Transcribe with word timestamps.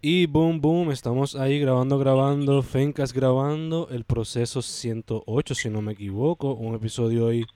Y 0.00 0.26
boom, 0.26 0.60
boom, 0.60 0.92
estamos 0.92 1.34
ahí 1.34 1.58
grabando, 1.58 1.98
grabando, 1.98 2.62
Fencas 2.62 3.12
grabando, 3.12 3.88
el 3.90 4.04
proceso 4.04 4.62
108, 4.62 5.54
si 5.54 5.70
no 5.70 5.82
me 5.82 5.92
equivoco, 5.92 6.54
un 6.54 6.74
episodio 6.74 7.26
hoy 7.26 7.46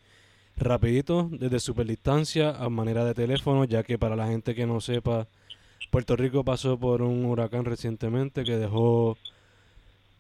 rapidito, 0.57 1.29
desde 1.31 1.61
super 1.61 1.87
distancia, 1.87 2.51
a 2.51 2.69
manera 2.69 3.05
de 3.05 3.15
teléfono, 3.15 3.65
ya 3.65 3.83
que 3.83 3.99
para 3.99 4.17
la 4.17 4.27
gente 4.27 4.55
que 4.55 4.67
no 4.67 4.81
sepa, 4.81 5.29
Puerto 5.91 6.17
Rico 6.17 6.45
pasó 6.45 6.79
por 6.79 7.03
un 7.03 7.25
huracán 7.27 7.65
recientemente 7.65 8.45
que 8.45 8.57
dejó 8.57 9.17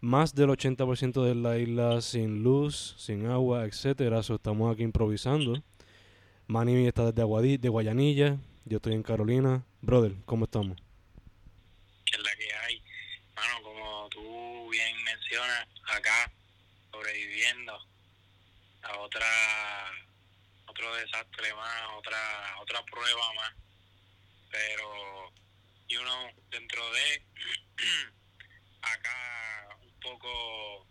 más 0.00 0.34
del 0.34 0.50
80% 0.50 1.22
de 1.22 1.34
la 1.34 1.58
isla 1.58 2.00
sin 2.00 2.42
luz, 2.42 2.94
sin 2.98 3.26
agua, 3.26 3.64
etcétera. 3.64 4.20
estamos 4.20 4.72
aquí 4.72 4.82
improvisando. 4.82 5.62
Manny 6.48 6.86
está 6.86 7.06
desde 7.06 7.22
Aguadí, 7.22 7.56
de 7.56 7.68
Guayanilla, 7.68 8.36
yo 8.64 8.76
estoy 8.76 8.94
en 8.94 9.02
Carolina. 9.02 9.64
Brother, 9.80 10.14
¿cómo 10.26 10.44
estamos? 10.44 10.76
Que 12.04 12.16
es 12.16 12.22
la 12.22 12.36
que 12.36 12.52
hay. 12.66 12.82
Mano, 13.36 13.62
como 13.62 14.08
tú 14.10 14.68
acá 15.86 16.30
sobreviviendo 16.90 17.78
a 18.82 18.98
otra 18.98 19.26
otro 20.66 20.94
desastre 20.96 21.54
más, 21.54 21.82
otra 21.96 22.56
otra 22.60 22.82
prueba 22.84 23.32
más. 23.34 23.54
Pero, 24.50 25.32
y 25.88 25.96
uno 25.96 26.30
dentro 26.50 26.92
de 26.92 27.22
acá 28.82 29.68
un 29.80 30.00
poco 30.00 30.86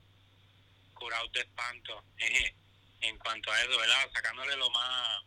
curado 0.93 1.27
de 1.29 1.41
espanto 1.41 2.03
en 3.01 3.17
cuanto 3.19 3.51
a 3.51 3.61
eso, 3.61 3.77
¿verdad? 3.77 4.09
Sacándole 4.13 4.55
lo 4.55 4.69
más 4.71 5.23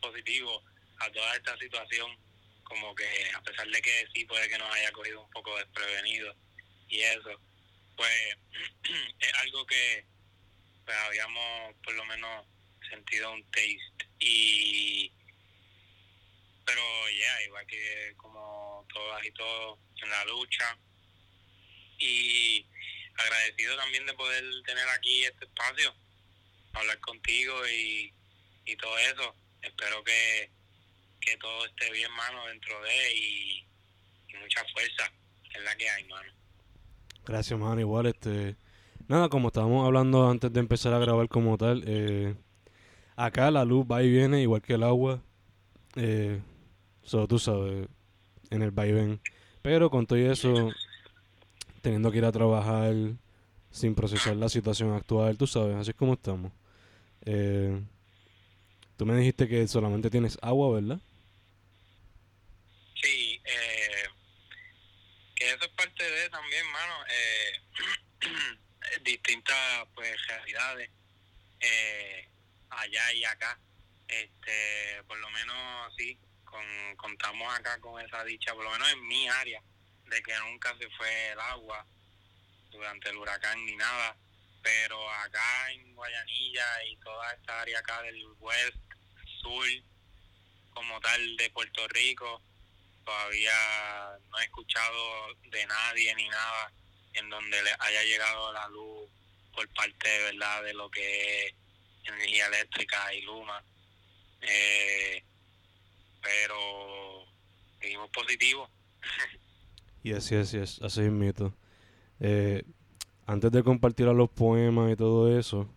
positivo 0.00 0.62
a 0.98 1.10
toda 1.10 1.34
esta 1.36 1.56
situación, 1.56 2.16
como 2.64 2.94
que 2.94 3.30
a 3.34 3.42
pesar 3.42 3.66
de 3.68 3.82
que 3.82 4.06
sí 4.14 4.24
puede 4.24 4.48
que 4.48 4.58
nos 4.58 4.72
haya 4.72 4.92
cogido 4.92 5.22
un 5.22 5.30
poco 5.30 5.56
desprevenido 5.58 6.34
y 6.88 7.00
eso, 7.00 7.40
pues 8.02 8.36
es 9.20 9.34
algo 9.34 9.64
que 9.64 10.04
pues, 10.84 10.96
habíamos 10.96 11.74
por 11.84 11.94
lo 11.94 12.04
menos 12.06 12.46
sentido 12.88 13.32
un 13.32 13.44
taste. 13.52 14.08
Y 14.18 15.12
pero 16.64 16.82
ya 17.10 17.42
igual 17.42 17.66
que 17.66 18.14
como 18.16 18.84
todas 18.92 19.24
y 19.24 19.30
todos 19.32 19.78
en 20.02 20.10
la 20.10 20.24
lucha 20.24 20.78
y 21.98 22.66
agradecido 23.16 23.76
también 23.76 24.06
de 24.06 24.14
poder 24.14 24.44
tener 24.64 24.88
aquí 24.88 25.24
este 25.24 25.44
espacio 25.44 25.94
hablar 26.72 26.98
contigo 27.00 27.68
y, 27.68 28.12
y 28.64 28.76
todo 28.76 28.98
eso. 28.98 29.36
Espero 29.62 30.02
que, 30.02 30.50
que 31.20 31.36
todo 31.36 31.66
esté 31.66 31.90
bien, 31.92 32.10
mano, 32.12 32.48
dentro 32.48 32.82
de 32.82 33.14
y, 33.14 33.68
y 34.28 34.34
mucha 34.38 34.64
fuerza, 34.72 35.12
es 35.54 35.62
la 35.62 35.76
que 35.76 35.88
hay, 35.88 36.04
mano. 36.04 36.41
Gracias, 37.24 37.58
mano, 37.58 37.80
igual, 37.80 38.06
este... 38.06 38.56
Nada, 39.08 39.28
como 39.28 39.48
estábamos 39.48 39.84
hablando 39.84 40.28
antes 40.30 40.52
de 40.52 40.60
empezar 40.60 40.94
a 40.94 40.98
grabar 40.98 41.28
como 41.28 41.58
tal, 41.58 41.82
eh, 41.86 42.34
acá 43.16 43.50
la 43.50 43.64
luz 43.64 43.84
va 43.90 44.02
y 44.02 44.10
viene 44.10 44.42
igual 44.42 44.62
que 44.62 44.74
el 44.74 44.82
agua. 44.84 45.20
Eh, 45.96 46.40
tú 47.28 47.38
sabes, 47.38 47.88
en 48.50 48.62
el 48.62 48.70
vaivén. 48.70 49.20
Pero 49.60 49.90
con 49.90 50.06
todo 50.06 50.18
eso, 50.18 50.70
teniendo 51.82 52.10
que 52.10 52.18
ir 52.18 52.24
a 52.24 52.32
trabajar 52.32 52.94
sin 53.70 53.94
procesar 53.94 54.36
la 54.36 54.48
situación 54.48 54.92
actual, 54.92 55.36
tú 55.36 55.46
sabes, 55.46 55.76
así 55.76 55.90
es 55.90 55.96
como 55.96 56.14
estamos. 56.14 56.52
Eh, 57.22 57.82
Tú 59.02 59.06
me 59.06 59.16
dijiste 59.16 59.48
que 59.48 59.66
solamente 59.66 60.10
tienes 60.10 60.38
agua, 60.42 60.74
¿verdad? 60.74 61.00
Sí, 62.94 63.40
eh, 63.44 64.01
parte 65.82 66.10
de 66.10 66.30
también, 66.30 66.66
mano. 66.70 67.04
Eh, 67.08 67.60
distintas 69.02 69.88
pues 69.94 70.14
realidades 70.28 70.90
eh, 71.60 72.28
allá 72.70 73.12
y 73.12 73.24
acá. 73.24 73.58
Este, 74.06 75.02
por 75.06 75.18
lo 75.18 75.30
menos 75.30 75.56
así, 75.90 76.18
con, 76.44 76.96
contamos 76.96 77.52
acá 77.54 77.80
con 77.80 78.00
esa 78.00 78.22
dicha, 78.24 78.54
por 78.54 78.64
lo 78.64 78.70
menos 78.70 78.92
en 78.92 79.06
mi 79.08 79.28
área, 79.28 79.62
de 80.04 80.22
que 80.22 80.36
nunca 80.38 80.76
se 80.78 80.88
fue 80.90 81.30
el 81.30 81.40
agua 81.40 81.86
durante 82.70 83.10
el 83.10 83.16
huracán 83.16 83.64
ni 83.64 83.76
nada 83.76 84.16
pero 84.62 85.10
acá 85.10 85.72
en 85.72 85.94
Guayanilla 85.94 86.84
y 86.88 86.96
toda 86.98 87.32
esta 87.32 87.62
área 87.62 87.80
acá 87.80 88.00
del 88.02 88.24
west 88.38 88.76
sur 89.40 89.66
como 90.72 91.00
tal 91.00 91.36
de 91.36 91.50
Puerto 91.50 91.88
Rico. 91.88 92.40
Todavía 93.04 93.52
no 94.30 94.38
he 94.38 94.44
escuchado 94.44 95.34
de 95.50 95.66
nadie 95.66 96.14
ni 96.14 96.28
nada 96.28 96.72
en 97.14 97.28
donde 97.28 97.62
le 97.62 97.70
haya 97.78 98.02
llegado 98.04 98.52
la 98.52 98.68
luz 98.68 99.08
por 99.54 99.68
parte 99.74 100.08
verdad 100.22 100.62
de 100.62 100.74
lo 100.74 100.90
que 100.90 101.46
es 101.46 101.54
energía 102.04 102.46
eléctrica 102.46 103.14
y 103.14 103.22
Luma. 103.22 103.62
Eh, 104.40 105.22
pero 106.22 107.26
seguimos 107.80 108.10
positivos. 108.10 108.70
y 110.02 110.12
así, 110.12 110.36
así 110.36 110.58
es, 110.58 110.80
así 110.82 111.00
es 111.02 111.10
mito. 111.10 111.54
Eh, 112.20 112.62
antes 113.26 113.50
de 113.50 113.62
compartir 113.62 114.06
los 114.06 114.30
poemas 114.30 114.92
y 114.92 114.96
todo 114.96 115.38
eso, 115.38 115.68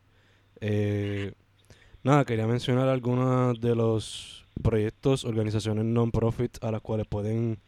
eh, 0.61 1.33
Nada, 2.05 2.23
quería 2.23 2.45
mencionar 2.45 2.87
algunos 2.87 3.59
de 3.59 3.73
los 3.73 4.44
proyectos, 4.65 5.25
organizaciones 5.25 5.85
non-profit 5.85 6.57
a 6.63 6.71
las 6.71 6.81
cuales 6.81 7.05
pueden 7.07 7.59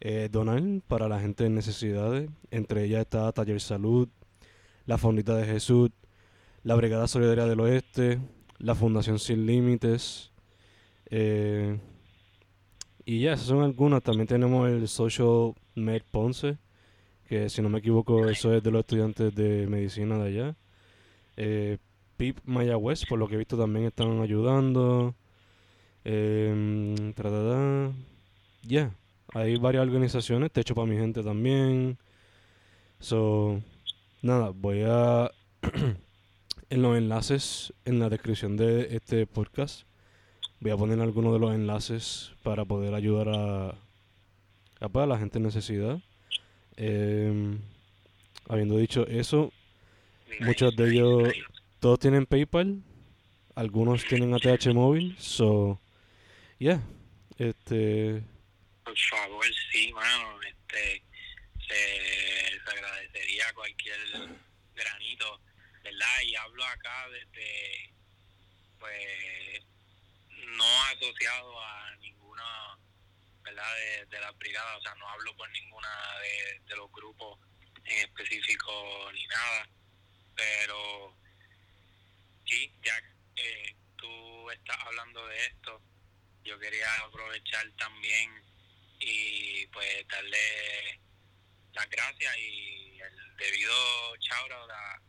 eh, 0.00 0.28
donar 0.30 0.62
para 0.86 1.08
la 1.08 1.18
gente 1.18 1.46
en 1.46 1.54
necesidades. 1.54 2.28
Entre 2.50 2.84
ellas 2.84 3.00
está 3.00 3.32
Taller 3.32 3.60
Salud, 3.60 4.08
la 4.84 4.98
Fondita 4.98 5.34
de 5.34 5.46
Jesús, 5.46 5.90
la 6.62 6.74
Brigada 6.74 7.08
Solidaria 7.08 7.46
del 7.46 7.60
Oeste, 7.60 8.18
la 8.58 8.74
Fundación 8.74 9.18
Sin 9.18 9.46
Límites. 9.46 10.32
Eh, 11.10 11.78
y 13.06 13.20
ya, 13.20 13.32
esas 13.32 13.46
son 13.46 13.62
algunas. 13.62 14.02
También 14.02 14.26
tenemos 14.26 14.68
el 14.68 14.86
Social 14.88 15.54
Med 15.74 16.02
Ponce, 16.10 16.58
que 17.26 17.48
si 17.48 17.62
no 17.62 17.70
me 17.70 17.78
equivoco, 17.78 18.28
eso 18.28 18.52
es 18.52 18.62
de 18.62 18.70
los 18.70 18.80
estudiantes 18.80 19.34
de 19.34 19.66
medicina 19.66 20.18
de 20.18 20.28
allá. 20.28 20.56
Eh, 21.36 21.78
PIP 22.16 22.40
Mayagüez, 22.44 23.06
por 23.06 23.18
lo 23.18 23.28
que 23.28 23.36
he 23.36 23.38
visto, 23.38 23.56
también 23.56 23.86
están 23.86 24.20
ayudando. 24.20 25.14
Eh, 26.08 27.12
ya, 28.62 28.94
hay 29.34 29.56
varias 29.56 29.82
organizaciones, 29.82 30.52
Techo 30.52 30.72
para 30.76 30.86
mi 30.86 30.96
gente 30.96 31.24
también. 31.24 31.98
So, 33.00 33.60
nada, 34.22 34.50
voy 34.54 34.82
a. 34.86 35.32
en 36.70 36.82
los 36.82 36.96
enlaces, 36.96 37.72
en 37.84 37.98
la 37.98 38.08
descripción 38.08 38.56
de 38.56 38.94
este 38.94 39.26
podcast, 39.26 39.82
voy 40.60 40.70
a 40.70 40.76
poner 40.76 41.00
algunos 41.00 41.32
de 41.32 41.40
los 41.40 41.52
enlaces 41.52 42.30
para 42.44 42.64
poder 42.64 42.94
ayudar 42.94 43.28
a, 43.30 43.74
a, 44.78 44.88
pues, 44.88 45.08
la 45.08 45.18
gente 45.18 45.38
en 45.38 45.44
necesidad. 45.44 45.98
Em, 46.76 47.58
habiendo 48.48 48.78
dicho 48.78 49.08
eso, 49.08 49.52
muchos 50.38 50.76
de 50.76 50.88
ellos 50.88 51.32
todos 51.80 51.98
tienen 51.98 52.26
PayPal, 52.26 52.80
algunos 53.56 54.04
tienen 54.04 54.34
ATH 54.34 54.72
móvil, 54.72 55.16
so, 55.18 55.80
yeah, 56.58 56.80
este... 57.38 58.22
Por 58.84 58.96
favor, 58.98 59.44
sí, 59.72 59.92
mano, 59.92 60.40
este, 60.42 61.02
se, 61.66 62.70
agradecería 62.70 63.52
cualquier 63.52 63.98
granito, 64.74 65.40
¿verdad? 65.82 66.20
Y 66.24 66.36
hablo 66.36 66.64
acá 66.64 67.08
desde, 67.10 67.90
pues, 68.78 69.62
no 70.56 70.82
asociado 70.84 71.60
a 71.60 71.96
ninguna, 71.96 72.78
¿verdad? 73.42 73.74
De, 73.76 74.06
de 74.06 74.20
la 74.20 74.30
brigada, 74.32 74.76
o 74.76 74.80
sea, 74.82 74.94
no 74.94 75.08
hablo 75.08 75.36
por 75.36 75.50
ninguna 75.50 75.88
de, 76.20 76.76
los 76.76 76.92
grupos 76.92 77.38
en 77.84 77.98
específico 78.00 79.10
ni 79.12 79.26
nada, 79.26 79.68
pero 80.34 81.16
sí, 82.44 82.70
ya 82.84 83.00
que 83.34 83.74
tú 83.96 84.50
estás 84.50 84.76
hablando 84.84 85.26
de 85.26 85.46
esto, 85.46 85.80
yo 86.46 86.58
quería 86.60 86.88
aprovechar 87.02 87.68
también 87.76 88.30
y 89.00 89.66
pues 89.66 90.06
darle 90.08 91.00
las 91.72 91.90
gracias 91.90 92.38
y 92.38 93.00
el 93.00 93.36
debido 93.36 94.16
chaura 94.18 94.56
a 94.56 95.00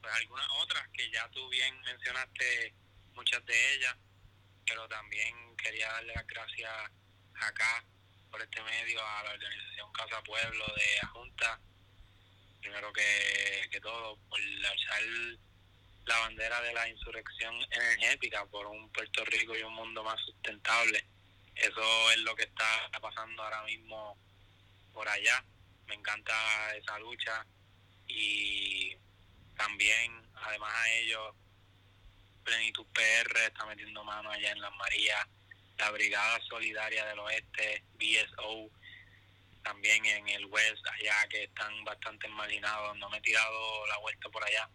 pues, 0.00 0.14
algunas 0.14 0.46
otras 0.60 0.86
que 0.92 1.10
ya 1.10 1.28
tú 1.30 1.48
bien 1.48 1.80
mencionaste 1.80 2.74
muchas 3.14 3.44
de 3.46 3.74
ellas, 3.74 3.96
pero 4.66 4.86
también 4.88 5.56
quería 5.56 5.90
darle 5.90 6.14
las 6.14 6.26
gracias 6.26 6.72
acá 7.40 7.84
por 8.30 8.42
este 8.42 8.62
medio 8.62 9.00
a 9.04 9.24
la 9.24 9.30
organización 9.30 9.92
Casa 9.92 10.22
Pueblo 10.22 10.66
de 10.76 11.06
Junta, 11.06 11.60
primero 12.60 12.92
que, 12.92 13.68
que 13.70 13.80
todo, 13.80 14.18
por 14.28 14.40
alzar 14.40 15.02
la 16.06 16.18
bandera 16.20 16.60
de 16.60 16.74
la 16.74 16.88
insurrección 16.88 17.54
energética 17.70 18.44
por 18.46 18.66
un 18.66 18.90
Puerto 18.90 19.24
Rico 19.24 19.56
y 19.56 19.62
un 19.62 19.74
mundo 19.74 20.02
más 20.02 20.20
sustentable. 20.20 21.04
Eso 21.54 22.10
es 22.10 22.18
lo 22.18 22.34
que 22.34 22.44
está 22.44 22.90
pasando 23.00 23.42
ahora 23.42 23.62
mismo 23.62 24.18
por 24.92 25.08
allá. 25.08 25.44
me 25.86 25.94
encanta 25.94 26.32
esa 26.76 26.98
lucha 26.98 27.44
y 28.06 28.96
también, 29.56 30.22
además 30.34 30.72
a 30.74 30.90
ellos, 30.92 31.34
Plenitud 32.42 32.86
PR 32.92 33.46
está 33.46 33.64
metiendo 33.64 34.04
mano 34.04 34.30
allá 34.30 34.50
en 34.50 34.60
Las 34.60 34.72
Marías, 34.74 35.26
la 35.78 35.90
Brigada 35.90 36.40
Solidaria 36.48 37.04
del 37.06 37.18
Oeste, 37.18 37.84
BSO, 37.94 38.70
también 39.62 40.04
en 40.04 40.28
el 40.28 40.44
West, 40.46 40.86
allá 40.86 41.26
que 41.28 41.44
están 41.44 41.84
bastante 41.84 42.28
marginados. 42.28 42.96
No 42.98 43.08
me 43.08 43.18
he 43.18 43.22
tirado 43.22 43.86
la 43.86 43.98
vuelta 43.98 44.28
por 44.28 44.44
allá, 44.44 44.68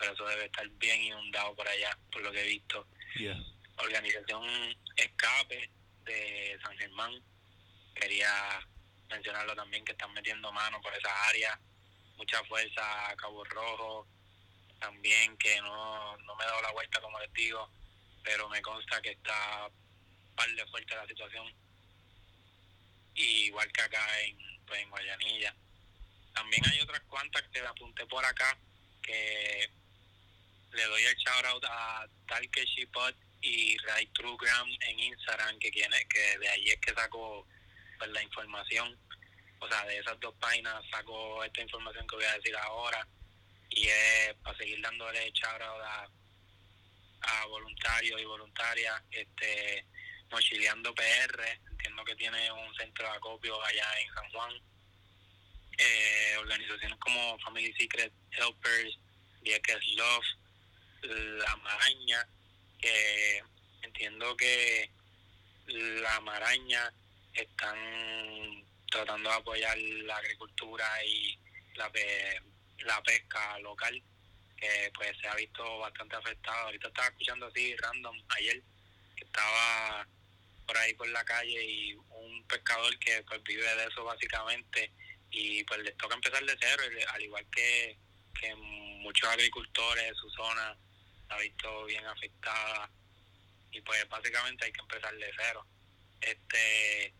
pero 0.00 0.14
eso 0.14 0.24
debe 0.24 0.46
estar 0.46 0.66
bien 0.70 0.98
inundado 1.02 1.54
por 1.54 1.68
allá, 1.68 1.96
por 2.10 2.22
lo 2.22 2.32
que 2.32 2.40
he 2.40 2.48
visto. 2.48 2.86
Organización 3.76 4.42
Escape 4.96 5.70
de 6.04 6.58
San 6.62 6.76
Germán, 6.78 7.12
quería 7.94 8.66
mencionarlo 9.10 9.54
también 9.54 9.84
que 9.84 9.92
están 9.92 10.12
metiendo 10.14 10.50
mano 10.52 10.80
por 10.80 10.94
esa 10.94 11.28
área. 11.28 11.60
Mucha 12.16 12.42
fuerza 12.44 13.10
a 13.10 13.16
Cabo 13.16 13.44
Rojo, 13.44 14.06
también 14.78 15.36
que 15.36 15.60
no, 15.60 16.16
no 16.16 16.34
me 16.34 16.44
he 16.44 16.46
dado 16.46 16.62
la 16.62 16.72
vuelta 16.72 17.00
como 17.02 17.20
les 17.20 17.32
digo, 17.34 17.70
pero 18.24 18.48
me 18.48 18.62
consta 18.62 19.02
que 19.02 19.10
está 19.10 19.70
par 20.34 20.50
de 20.50 20.66
fuerte 20.66 20.96
la 20.96 21.06
situación. 21.06 21.46
Y 23.14 23.46
igual 23.46 23.70
que 23.72 23.82
acá 23.82 24.20
en, 24.22 24.64
pues, 24.64 24.80
en 24.80 24.88
Guayanilla. 24.88 25.54
También 26.32 26.62
hay 26.70 26.80
otras 26.80 27.00
cuantas 27.00 27.42
que 27.52 27.60
apunté 27.60 28.06
por 28.06 28.24
acá 28.24 28.58
que 29.02 29.79
le 30.72 30.84
doy 30.84 31.02
el 31.02 31.16
shout 31.16 31.44
out 31.46 31.64
a 31.68 32.06
Talke 32.28 32.64
Shipot 32.64 33.14
y 33.42 33.76
Ray 33.78 34.06
Truegram 34.08 34.68
en 34.88 35.00
Instagram 35.00 35.58
que 35.58 35.70
tiene 35.70 36.06
que 36.08 36.38
de 36.38 36.48
ahí 36.48 36.70
es 36.70 36.80
que 36.80 36.94
saco 36.94 37.46
pues, 37.98 38.10
la 38.10 38.22
información. 38.22 38.98
O 39.58 39.68
sea 39.68 39.84
de 39.84 39.98
esas 39.98 40.18
dos 40.20 40.34
páginas 40.40 40.82
saco 40.90 41.44
esta 41.44 41.60
información 41.62 42.06
que 42.06 42.16
voy 42.16 42.24
a 42.24 42.34
decir 42.34 42.56
ahora. 42.56 43.06
Y 43.70 43.86
es 43.86 44.34
para 44.42 44.56
seguir 44.56 44.80
dándole 44.80 45.30
shout 45.32 45.62
a, 45.62 46.08
a 47.22 47.46
voluntarios 47.46 48.20
y 48.20 48.24
voluntarias 48.24 49.02
este 49.10 49.86
Mochileando 50.30 50.94
PR 50.94 51.60
entiendo 51.70 52.04
que 52.04 52.14
tiene 52.14 52.52
un 52.52 52.74
centro 52.74 53.04
de 53.04 53.16
acopio 53.16 53.62
allá 53.64 54.00
en 54.00 54.14
San 54.14 54.30
Juan. 54.30 54.52
Eh, 55.78 56.36
organizaciones 56.38 56.98
como 56.98 57.38
Family 57.40 57.72
Secret 57.72 58.12
Helpers 58.32 58.98
Vieques 59.42 59.86
Love 59.96 60.26
La 61.02 61.56
Maraña 61.56 62.26
que 62.80 63.42
entiendo 63.82 64.36
que 64.36 64.90
La 65.66 66.20
Maraña 66.20 66.92
están 67.34 67.78
tratando 68.90 69.30
de 69.30 69.36
apoyar 69.36 69.78
la 69.78 70.16
agricultura 70.16 70.86
y 71.04 71.38
la, 71.74 71.90
la 72.78 73.02
pesca 73.02 73.58
local, 73.60 74.02
que 74.56 74.90
pues 74.94 75.16
se 75.20 75.28
ha 75.28 75.34
visto 75.34 75.78
bastante 75.78 76.16
afectado. 76.16 76.66
Ahorita 76.66 76.88
estaba 76.88 77.08
escuchando 77.08 77.46
así 77.46 77.76
random 77.76 78.16
ayer, 78.30 78.62
que 79.16 79.24
estaba 79.24 80.06
por 80.66 80.76
ahí 80.78 80.94
por 80.94 81.08
la 81.08 81.24
calle 81.24 81.64
y 81.64 81.94
un 81.94 82.44
pescador 82.46 82.96
que 82.98 83.22
pues 83.24 83.42
vive 83.44 83.74
de 83.76 83.86
eso 83.86 84.04
básicamente 84.04 84.92
y 85.30 85.64
pues 85.64 85.80
les 85.80 85.96
toca 85.96 86.14
empezar 86.14 86.44
de 86.44 86.56
cero, 86.60 86.82
al 87.12 87.22
igual 87.22 87.46
que, 87.50 87.96
que 88.40 88.54
muchos 88.54 89.28
agricultores 89.28 90.08
de 90.08 90.14
su 90.14 90.28
zona 90.30 90.76
se 91.30 91.34
ha 91.34 91.38
visto 91.38 91.84
bien 91.84 92.04
afectada 92.06 92.90
y 93.70 93.80
pues 93.82 94.08
básicamente 94.08 94.64
hay 94.64 94.72
que 94.72 94.80
empezar 94.80 95.14
de 95.16 95.32
cero. 95.36 95.64
Este 96.20 97.14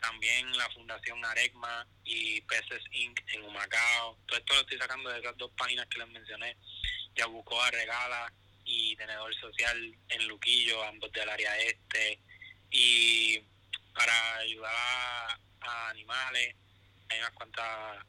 también 0.00 0.54
la 0.58 0.68
Fundación 0.70 1.24
Aregma 1.24 1.86
y 2.04 2.40
Peces 2.42 2.82
Inc. 2.90 3.18
en 3.32 3.44
Humacao. 3.44 4.18
Todo 4.26 4.38
esto 4.38 4.54
lo 4.54 4.60
estoy 4.60 4.78
sacando 4.78 5.08
de 5.10 5.20
esas 5.20 5.36
dos 5.38 5.50
páginas 5.56 5.86
que 5.86 5.98
les 5.98 6.08
mencioné. 6.08 6.56
Yabucoa 7.14 7.70
Regala 7.70 8.30
y 8.64 8.96
Tenedor 8.96 9.34
Social 9.36 9.96
en 10.08 10.28
Luquillo, 10.28 10.82
ambos 10.84 11.10
del 11.12 11.28
área 11.28 11.56
este. 11.58 12.20
Y 12.70 13.38
para 13.94 14.36
ayudar 14.38 15.40
a, 15.60 15.88
animales, 15.88 16.54
hay 17.08 17.18
unas 17.20 17.32
cuantas 17.32 18.04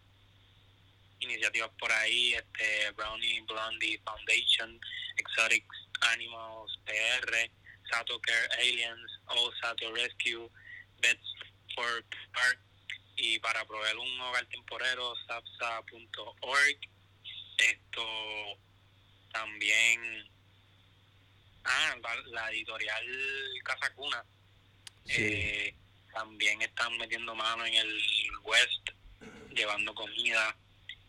iniciativas 1.19 1.71
por 1.79 1.91
ahí, 1.91 2.33
este 2.33 2.91
Brownie 2.91 3.41
Blondie 3.41 4.01
Foundation, 4.03 4.79
Exotic 5.17 5.65
Animals 6.01 6.79
PR, 6.85 7.51
Sato 7.89 8.19
Care 8.21 8.50
Aliens, 8.59 9.12
All 9.27 9.53
Sato 9.62 9.94
Rescue, 9.94 10.50
Beds 11.01 11.35
for 11.73 12.03
y 13.17 13.39
para 13.39 13.65
proveer 13.65 13.97
un 13.97 14.19
hogar 14.21 14.45
temporero, 14.47 15.13
sapsa.org. 15.27 16.79
Esto 17.57 18.06
también, 19.31 20.29
ah, 21.63 21.95
la 22.25 22.51
editorial 22.51 23.06
Casa 23.63 23.94
Cuna, 23.94 24.25
eh, 25.07 25.73
también 26.13 26.61
están 26.61 26.97
metiendo 26.97 27.33
mano 27.35 27.65
en 27.65 27.73
el 27.75 28.01
West, 28.44 28.89
llevando 29.53 29.94
comida 29.95 30.56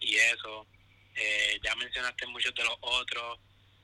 y 0.01 0.17
eso. 0.17 0.67
Eh, 1.15 1.59
ya 1.63 1.75
mencionaste 1.77 2.27
muchos 2.27 2.55
de 2.55 2.65
los 2.65 2.77
otros, 2.81 3.39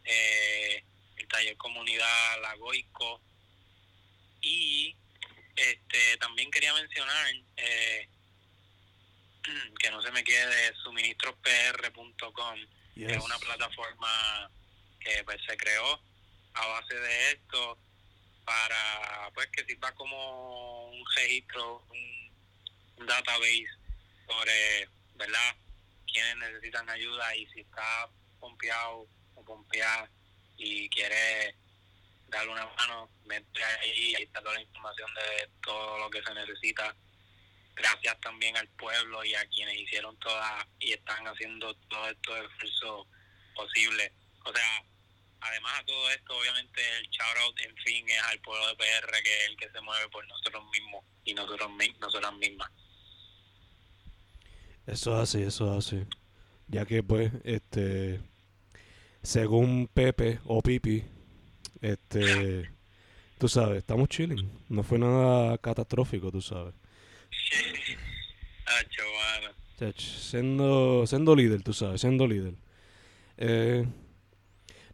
eh, 0.05 0.85
el 1.17 1.29
taller 1.29 1.57
comunidad 1.57 2.43
Lagoico 2.43 3.23
y 4.43 4.95
este, 5.57 6.17
también 6.19 6.51
quería 6.51 6.75
mencionar 6.75 7.27
eh, 7.57 8.09
que 9.79 9.91
no 9.91 10.03
se 10.03 10.11
me 10.13 10.25
quede 10.25 10.75
suministrospr.com, 10.83 12.59
que 12.95 13.13
es 13.13 13.23
una 13.23 13.39
plataforma 13.39 14.51
que 15.01 15.25
pues, 15.25 15.41
se 15.47 15.57
creó 15.57 16.01
a 16.55 16.67
base 16.67 16.95
de 16.95 17.33
esto 17.33 17.79
para 18.45 19.31
pues 19.35 19.49
que 19.49 19.65
sirva 19.65 19.93
como 19.93 20.91
un 20.91 21.05
registro, 21.17 21.85
un, 21.89 23.07
database 23.07 23.67
sobre, 24.29 24.89
¿verdad?, 25.17 25.57
quienes 26.13 26.37
necesitan 26.37 26.89
ayuda 26.91 27.35
y 27.37 27.47
si 27.49 27.61
está 27.61 28.09
pompeado 28.39 29.07
o 29.35 29.45
pompeada 29.45 30.11
y 30.57 30.89
quiere 30.91 31.57
darle 32.29 32.53
una 32.53 32.67
mano, 32.67 33.11
mete 33.25 33.63
ahí, 33.65 34.15
ahí 34.15 34.23
está 34.23 34.41
toda 34.41 34.55
la 34.55 34.63
información 34.63 35.11
de 35.15 35.51
todo 35.63 35.99
lo 35.99 36.11
que 36.11 36.23
se 36.23 36.35
necesita. 36.35 36.97
Gracias 37.75 38.21
también 38.21 38.57
al 38.57 38.69
pueblo 38.69 39.25
y 39.25 39.35
a 39.35 39.47
quienes 39.49 39.77
hicieron 39.77 40.19
toda 40.19 40.67
y 40.79 40.93
están 40.93 41.27
haciendo 41.27 41.75
todo 41.89 42.09
esto 42.09 42.37
esfuerzo 42.37 43.07
posible. 43.55 44.13
O 44.45 44.53
sea, 44.53 44.85
además 45.41 45.79
de 45.79 45.85
todo 45.85 46.11
esto, 46.11 46.37
obviamente 46.37 46.99
el 46.99 47.09
shout 47.09 47.37
out, 47.39 47.61
en 47.61 47.77
fin, 47.77 48.09
es 48.09 48.23
al 48.23 48.41
pueblo 48.41 48.67
de 48.69 48.77
PR, 48.77 49.23
que 49.23 49.43
es 49.43 49.49
el 49.49 49.57
que 49.57 49.71
se 49.71 49.81
mueve 49.81 50.09
por 50.09 50.27
nosotros 50.27 50.65
mismos 50.73 51.05
y 51.25 51.35
nosotros 51.35 51.71
nosotras 52.01 52.33
mismas. 52.35 52.71
Eso 54.87 55.15
es 55.15 55.23
así, 55.23 55.43
eso 55.43 55.73
es 55.73 55.87
así. 55.87 56.05
Ya 56.69 56.85
que, 56.85 57.03
pues, 57.03 57.33
este, 57.45 58.21
según 59.23 59.89
Pepe 59.93 60.41
o 60.45 60.63
Pipi, 60.63 61.05
este, 61.81 62.71
tú 63.39 63.49
sabes, 63.49 63.79
estamos 63.79 64.09
chilling. 64.09 64.51
No 64.69 64.83
fue 64.83 64.99
nada 64.99 65.59
catastrófico, 65.59 66.31
tú 66.31 66.41
sabes. 66.41 66.75
siendo, 69.99 71.07
siendo 71.07 71.35
líder, 71.35 71.63
tú 71.63 71.73
sabes, 71.73 72.01
siendo 72.01 72.27
líder. 72.27 72.55
Eh, 73.37 73.87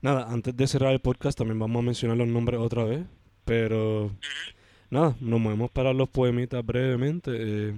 nada, 0.01 0.31
antes 0.31 0.57
de 0.57 0.67
cerrar 0.67 0.93
el 0.93 1.01
podcast 1.01 1.37
también 1.37 1.59
vamos 1.59 1.81
a 1.81 1.87
mencionar 1.87 2.17
los 2.17 2.29
nombres 2.29 2.61
otra 2.61 2.85
vez. 2.85 3.05
Pero 3.45 4.11
nada, 4.91 5.17
nos 5.21 5.41
movemos 5.41 5.71
para 5.71 5.93
los 5.93 6.09
poemitas 6.09 6.65
brevemente, 6.65 7.31
eh, 7.35 7.75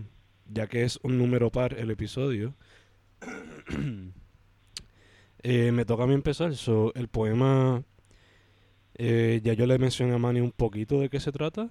ya 0.53 0.67
que 0.67 0.85
es 0.85 0.99
un 1.03 1.19
número 1.19 1.51
par 1.51 1.79
el 1.79 1.91
episodio. 1.91 2.55
Eh, 5.43 5.73
me 5.73 5.87
toca 5.87 6.05
a 6.05 6.07
mí 6.07 6.13
empezar. 6.13 6.55
So, 6.55 6.93
el 6.95 7.09
poema 7.09 7.83
eh, 9.03 9.41
ya 9.43 9.55
yo 9.55 9.65
le 9.65 9.79
mencioné 9.79 10.13
a 10.13 10.19
Manny 10.19 10.41
un 10.41 10.53
poquito 10.53 11.01
de 11.01 11.09
qué 11.09 11.21
se 11.21 11.33
trata, 11.33 11.71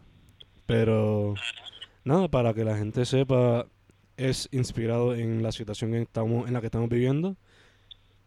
pero 0.65 1.35
nada, 2.03 2.27
para 2.27 2.55
que 2.55 2.63
la 2.63 2.75
gente 2.75 3.05
sepa, 3.05 3.67
es 4.17 4.49
inspirado 4.51 5.13
en 5.13 5.43
la 5.43 5.51
situación 5.51 5.93
estamos, 5.93 6.47
en 6.47 6.53
la 6.53 6.61
que 6.61 6.65
estamos 6.65 6.89
viviendo 6.89 7.37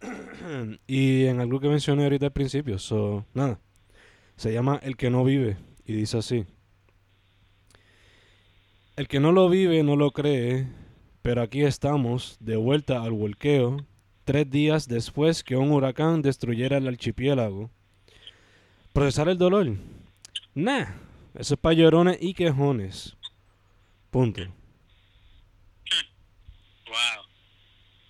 y 0.86 1.24
en 1.24 1.40
algo 1.40 1.58
que 1.58 1.68
mencioné 1.68 2.04
ahorita 2.04 2.26
al 2.26 2.32
principio. 2.32 2.78
So, 2.78 3.26
nada, 3.34 3.58
se 4.36 4.52
llama 4.52 4.78
El 4.80 4.96
que 4.96 5.10
no 5.10 5.24
vive 5.24 5.56
y 5.84 5.94
dice 5.94 6.18
así. 6.18 6.46
El 8.94 9.08
que 9.08 9.20
no 9.20 9.32
lo 9.32 9.48
vive 9.48 9.82
no 9.82 9.96
lo 9.96 10.10
cree, 10.10 10.66
pero 11.22 11.40
aquí 11.40 11.62
estamos, 11.62 12.36
de 12.40 12.56
vuelta 12.56 13.02
al 13.02 13.12
volqueo, 13.12 13.86
tres 14.24 14.50
días 14.50 14.86
después 14.86 15.42
que 15.42 15.56
un 15.56 15.70
huracán 15.72 16.20
destruyera 16.20 16.76
el 16.76 16.88
archipiélago 16.88 17.70
Procesar 18.92 19.30
el 19.30 19.38
dolor. 19.38 19.68
Nah, 20.54 20.84
eso 21.34 21.54
es 21.54 21.60
para 21.60 21.74
llorones 21.74 22.18
y 22.20 22.34
quejones. 22.34 23.16
Punto. 24.10 24.42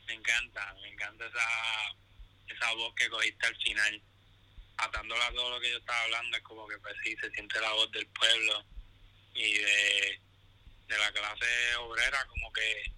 encanta, 0.09 0.75
me 0.83 0.89
encanta 0.89 1.25
esa, 1.27 2.55
esa 2.55 2.75
voz 2.75 2.93
que 2.97 3.09
cogiste 3.09 3.47
al 3.47 3.57
final. 3.57 4.03
Atándola 4.79 5.27
a 5.27 5.33
todo 5.33 5.51
lo 5.51 5.61
que 5.61 5.71
yo 5.71 5.79
estaba 5.79 6.03
hablando, 6.03 6.37
es 6.37 6.43
como 6.43 6.67
que 6.67 6.79
pues 6.79 6.95
sí, 7.05 7.15
se 7.21 7.31
siente 7.31 7.61
la 7.61 7.73
voz 7.75 7.91
del 7.93 8.07
pueblo 8.09 8.65
y 9.35 9.53
de, 9.53 10.21
de 10.89 10.99
la 10.99 11.13
clase 11.13 11.77
obrera, 11.77 12.27
como 12.27 12.53
que 12.53 12.93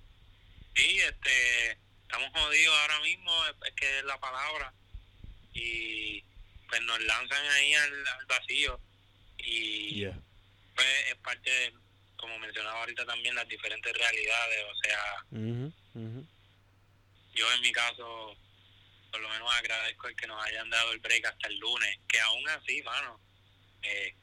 sí, 0.75 1.01
este, 1.01 1.79
estamos 2.03 2.31
jodidos 2.33 2.77
ahora 2.81 3.01
mismo, 3.01 3.33
es, 3.47 3.75
que 3.75 3.99
es 3.99 4.05
la 4.05 4.19
palabra, 4.19 4.73
y 5.53 6.23
pues 6.69 6.83
nos 6.83 7.01
lanzan 7.03 7.47
ahí 7.47 7.75
al, 7.75 8.05
vacío 8.27 8.81
y 9.39 10.05
pues 10.75 11.09
es 11.09 11.15
parte 11.17 11.51
de, 11.51 11.73
como 12.17 12.39
mencionaba 12.39 12.81
ahorita 12.81 13.05
también, 13.07 13.35
las 13.35 13.49
diferentes 13.49 13.93
realidades, 13.93 14.65
o 14.65 14.75
sea, 14.83 15.25
yo 17.35 17.53
en 17.53 17.61
mi 17.61 17.73
caso, 17.73 18.37
por 19.11 19.21
lo 19.21 19.29
menos 19.29 19.53
agradezco 19.55 20.09
el 20.09 20.17
que 20.17 20.27
nos 20.27 20.43
hayan 20.45 20.71
dado 20.71 20.93
el 20.93 21.01
break 21.01 21.27
hasta 21.27 21.49
el 21.49 21.59
lunes, 21.59 21.99
que 22.09 22.21
aún 22.21 22.49
así, 22.49 22.83
mano, 22.83 23.21
eh, 23.83 24.15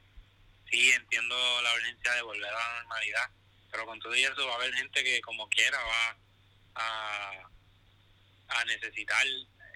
sí 0.69 0.91
entiendo 0.91 1.61
la 1.61 1.73
urgencia 1.73 2.13
de 2.13 2.21
volver 2.21 2.49
a 2.49 2.53
la 2.53 2.79
normalidad, 2.79 3.29
pero 3.71 3.85
con 3.85 3.99
todo 3.99 4.13
eso 4.13 4.47
va 4.47 4.53
a 4.53 4.55
haber 4.55 4.73
gente 4.73 5.03
que 5.03 5.21
como 5.21 5.47
quiera 5.49 5.79
va 5.83 6.17
a, 6.75 7.49
a 8.49 8.65
necesitar 8.65 9.25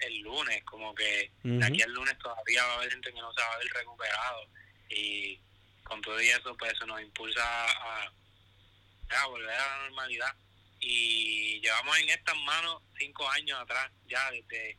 el 0.00 0.18
lunes, 0.18 0.62
como 0.64 0.94
que 0.94 1.30
de 1.42 1.64
aquí 1.64 1.82
al 1.82 1.92
lunes 1.92 2.18
todavía 2.18 2.64
va 2.64 2.72
a 2.72 2.76
haber 2.76 2.92
gente 2.92 3.12
que 3.12 3.20
no 3.20 3.32
se 3.32 3.40
va 3.40 3.54
a 3.54 3.58
ver 3.58 3.68
recuperado. 3.72 4.48
Y 4.90 5.40
con 5.82 6.00
todo 6.02 6.18
eso 6.18 6.56
pues 6.56 6.72
eso 6.72 6.86
nos 6.86 7.00
impulsa 7.00 7.42
a, 7.42 8.12
a 9.10 9.26
volver 9.26 9.54
a 9.54 9.66
la 9.66 9.82
normalidad. 9.84 10.34
Y 10.80 11.60
llevamos 11.60 11.98
en 11.98 12.10
estas 12.10 12.36
manos 12.36 12.82
cinco 12.98 13.28
años 13.30 13.58
atrás 13.58 13.90
ya 14.06 14.30
desde 14.30 14.78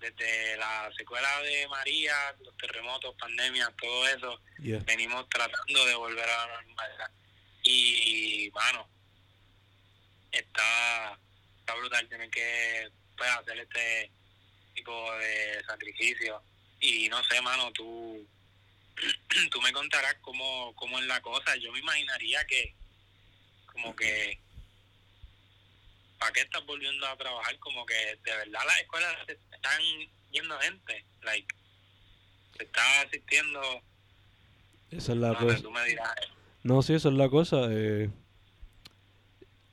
desde 0.00 0.56
la 0.58 0.90
secuela 0.96 1.40
de 1.42 1.66
María, 1.68 2.14
los 2.44 2.56
terremotos, 2.58 3.14
pandemias, 3.18 3.70
todo 3.80 4.06
eso, 4.08 4.40
venimos 4.58 5.26
tratando 5.30 5.86
de 5.86 5.94
volver 5.94 6.28
a 6.28 6.46
la 6.46 6.62
normalidad. 6.62 7.10
Y, 7.64 8.50
mano, 8.54 8.88
está, 10.30 11.18
está 11.58 11.74
brutal 11.74 12.08
tener 12.08 12.30
que 12.30 12.90
pues, 13.16 13.30
hacer 13.30 13.58
este 13.58 14.10
tipo 14.74 15.12
de 15.16 15.64
sacrificio. 15.64 16.42
Y 16.80 17.08
no 17.08 17.24
sé, 17.24 17.40
mano, 17.40 17.72
tú, 17.72 18.28
tú 19.50 19.60
me 19.62 19.72
contarás 19.72 20.14
cómo, 20.20 20.74
cómo 20.76 20.98
es 20.98 21.06
la 21.06 21.20
cosa. 21.22 21.56
Yo 21.56 21.72
me 21.72 21.78
imaginaría 21.78 22.44
que, 22.46 22.74
como 23.72 23.96
que 23.96 24.38
¿para 26.24 26.32
qué 26.32 26.40
estás 26.40 26.64
volviendo 26.64 27.06
a 27.06 27.16
trabajar? 27.16 27.58
Como 27.58 27.84
que 27.84 27.94
de 27.94 28.36
verdad 28.36 28.60
las 28.66 28.80
escuelas 28.80 29.14
están 29.28 29.82
yendo 30.30 30.58
gente, 30.60 31.04
like, 31.22 31.54
se 32.56 32.64
está 32.64 33.00
asistiendo. 33.02 33.60
Esa 34.90 35.12
es 35.12 35.18
la 35.18 35.34
cosa. 35.34 35.62
No, 36.64 36.80
sí, 36.80 36.94
esa 36.94 37.10
es 37.10 37.14
la 37.14 37.28
cosa. 37.28 37.66
Eh, 37.70 38.10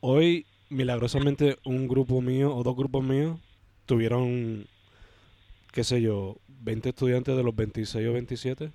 hoy, 0.01 0.45
milagrosamente, 0.69 1.57
un 1.63 1.87
grupo 1.87 2.21
mío 2.21 2.53
o 2.53 2.63
dos 2.63 2.75
grupos 2.75 3.01
míos 3.01 3.39
tuvieron, 3.85 4.67
qué 5.71 5.85
sé 5.85 6.01
yo, 6.01 6.35
20 6.49 6.89
estudiantes 6.89 7.35
de 7.37 7.43
los 7.43 7.55
26 7.55 8.07
o 8.09 8.13
27. 8.13 8.73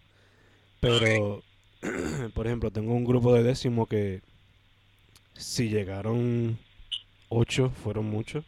Pero, 0.81 1.43
por 2.35 2.47
ejemplo, 2.47 2.71
tengo 2.71 2.95
un 2.95 3.05
grupo 3.05 3.35
de 3.35 3.43
décimo 3.43 3.87
que 3.87 4.23
si 5.35 5.69
llegaron 5.69 6.59
ocho 7.29 7.69
fueron 7.85 8.07
muchos. 8.07 8.47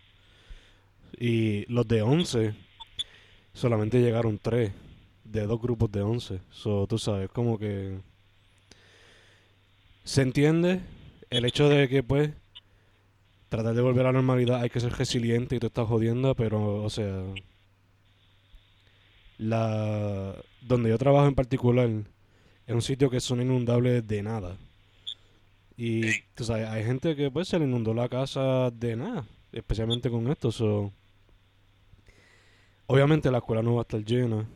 Y 1.19 1.71
los 1.71 1.87
de 1.87 2.01
once 2.01 2.55
solamente 3.53 4.01
llegaron 4.01 4.39
tres 4.39 4.73
de 5.25 5.47
dos 5.47 5.61
grupos 5.61 5.93
de 5.93 6.01
once. 6.01 6.41
So, 6.51 6.87
tú 6.87 6.97
sabes, 6.99 7.29
como 7.29 7.59
que 7.59 7.99
se 10.09 10.23
entiende 10.23 10.81
el 11.29 11.45
hecho 11.45 11.69
de 11.69 11.87
que, 11.87 12.03
pues, 12.03 12.31
tratar 13.51 13.75
de 13.75 13.83
volver 13.83 14.07
a 14.07 14.09
la 14.09 14.15
normalidad 14.15 14.63
hay 14.63 14.71
que 14.71 14.81
ser 14.81 14.95
resiliente 14.95 15.55
y 15.55 15.59
tú 15.59 15.67
estás 15.67 15.87
jodiendo, 15.87 16.35
pero, 16.35 16.83
o 16.83 16.89
sea, 16.89 17.25
la 19.37 20.35
donde 20.63 20.89
yo 20.89 20.97
trabajo 20.97 21.29
en 21.29 21.35
particular 21.35 21.91
es 22.67 22.75
un 22.75 22.81
sitio 22.81 23.11
que 23.11 23.21
son 23.21 23.43
inundables 23.43 24.09
de 24.09 24.23
nada. 24.23 24.57
Y 25.77 26.23
tú 26.35 26.43
sabes, 26.45 26.67
hay 26.69 26.85
gente 26.85 27.15
que 27.15 27.31
pues 27.31 27.49
se 27.49 27.59
le 27.59 27.67
inundó 27.67 27.93
la 27.93 28.09
casa 28.09 28.71
de 28.71 28.97
nada, 28.97 29.27
especialmente 29.53 30.09
con 30.09 30.27
esto. 30.29 30.51
So. 30.51 30.91
Obviamente 32.87 33.31
la 33.31 33.39
escuela 33.39 33.63
no 33.63 33.75
va 33.75 33.83
a 33.83 33.83
estar 33.83 34.03
llena. 34.03 34.49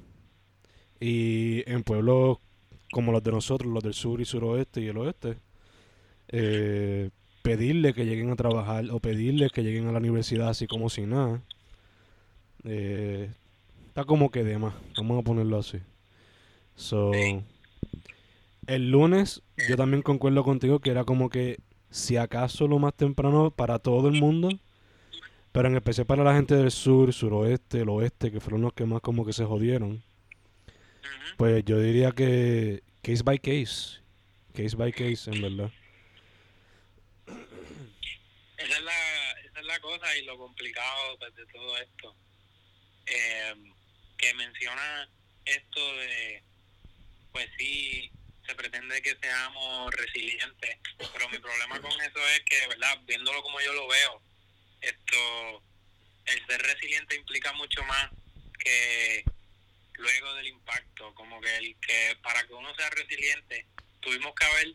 Y 0.99 1.71
en 1.71 1.83
pueblos 1.83 2.39
como 2.93 3.11
los 3.11 3.25
de 3.25 3.33
nosotros, 3.33 3.73
los 3.73 3.83
del 3.83 3.95
sur 3.95 4.21
y 4.21 4.25
suroeste 4.25 4.83
y 4.83 4.87
el 4.87 4.99
oeste, 4.99 5.39
eh, 6.29 7.11
pedirle 7.43 7.95
que 7.95 8.05
lleguen 8.05 8.31
a 8.31 8.37
trabajar 8.37 8.85
o 8.91 9.01
pedirle 9.01 9.51
que 9.51 9.63
lleguen 9.63 9.89
a 9.89 9.93
la 9.93 9.99
universidad 9.99 10.51
así 10.51 10.67
como 10.69 10.91
si 10.91 11.07
nada, 11.07 11.41
eh, 12.65 13.31
está 13.89 14.05
como 14.05 14.31
que 14.31 14.45
de 14.45 14.59
más, 14.59 14.75
vamos 14.97 15.21
a 15.21 15.25
ponerlo 15.25 15.59
así. 15.59 15.79
So, 16.77 17.11
el 18.67 18.91
lunes 18.91 19.43
yo 19.69 19.77
también 19.77 20.03
concuerdo 20.03 20.45
contigo 20.45 20.79
que 20.79 20.91
era 20.91 21.05
como 21.05 21.31
que 21.31 21.59
si 21.91 22.17
acaso 22.19 22.69
lo 22.69 22.79
más 22.79 22.95
temprano 22.95 23.51
para 23.51 23.79
todo 23.79 24.09
el 24.09 24.21
mundo, 24.21 24.51
pero 25.51 25.69
en 25.69 25.77
especial 25.77 26.07
para 26.07 26.25
la 26.25 26.35
gente 26.35 26.55
del 26.55 26.71
sur, 26.71 27.13
suroeste, 27.13 27.81
el 27.81 27.89
oeste, 27.89 28.31
que 28.31 28.41
fueron 28.41 28.63
los 28.63 28.75
que 28.75 28.85
más 28.85 29.01
como 29.01 29.25
que 29.25 29.33
se 29.33 29.45
jodieron. 29.45 30.03
Pues 31.37 31.65
yo 31.65 31.79
diría 31.81 32.13
que 32.13 32.83
case 33.03 33.23
by 33.23 33.39
case, 33.39 34.01
case 34.55 34.77
by 34.77 34.93
case, 34.93 35.31
en 35.31 35.43
verdad. 35.43 35.73
Esa 38.57 38.77
es 38.77 38.83
la, 38.83 39.33
esa 39.45 39.61
es 39.61 39.67
la 39.67 39.81
cosa 39.81 40.17
y 40.17 40.25
lo 40.25 40.39
complicado 40.39 41.19
pues, 41.19 41.35
de 41.35 41.47
todo 41.47 41.79
esto. 41.79 42.17
Eh, 43.07 43.55
que 44.17 44.35
menciona 44.35 45.09
esto 45.45 45.97
de, 45.97 46.43
pues 47.33 47.49
sí, 47.59 48.11
se 48.47 48.55
pretende 48.55 49.03
que 49.03 49.17
seamos 49.21 49.93
resilientes, 49.95 50.79
pero 51.13 51.29
mi 51.29 51.39
problema 51.39 51.81
con 51.81 51.91
eso 52.01 52.29
es 52.29 52.41
que, 52.41 52.69
¿verdad? 52.69 53.01
Viéndolo 53.05 53.43
como 53.43 53.61
yo 53.61 53.73
lo 53.73 53.89
veo, 53.89 54.23
esto, 54.81 55.63
el 56.27 56.47
ser 56.47 56.63
resiliente 56.63 57.17
implica 57.17 57.53
mucho 57.55 57.83
más 57.85 58.11
que 58.59 59.25
luego 59.97 60.35
del 60.35 60.49
impacto, 60.49 61.15
como 61.15 61.41
que 61.41 61.57
el 61.57 61.77
que 61.81 62.17
para 62.23 62.47
que 62.47 62.55
uno 62.55 62.75
sea 62.75 62.91
resiliente 62.91 63.67
tuvimos 64.01 64.35
que 64.35 64.45
haber 64.45 64.75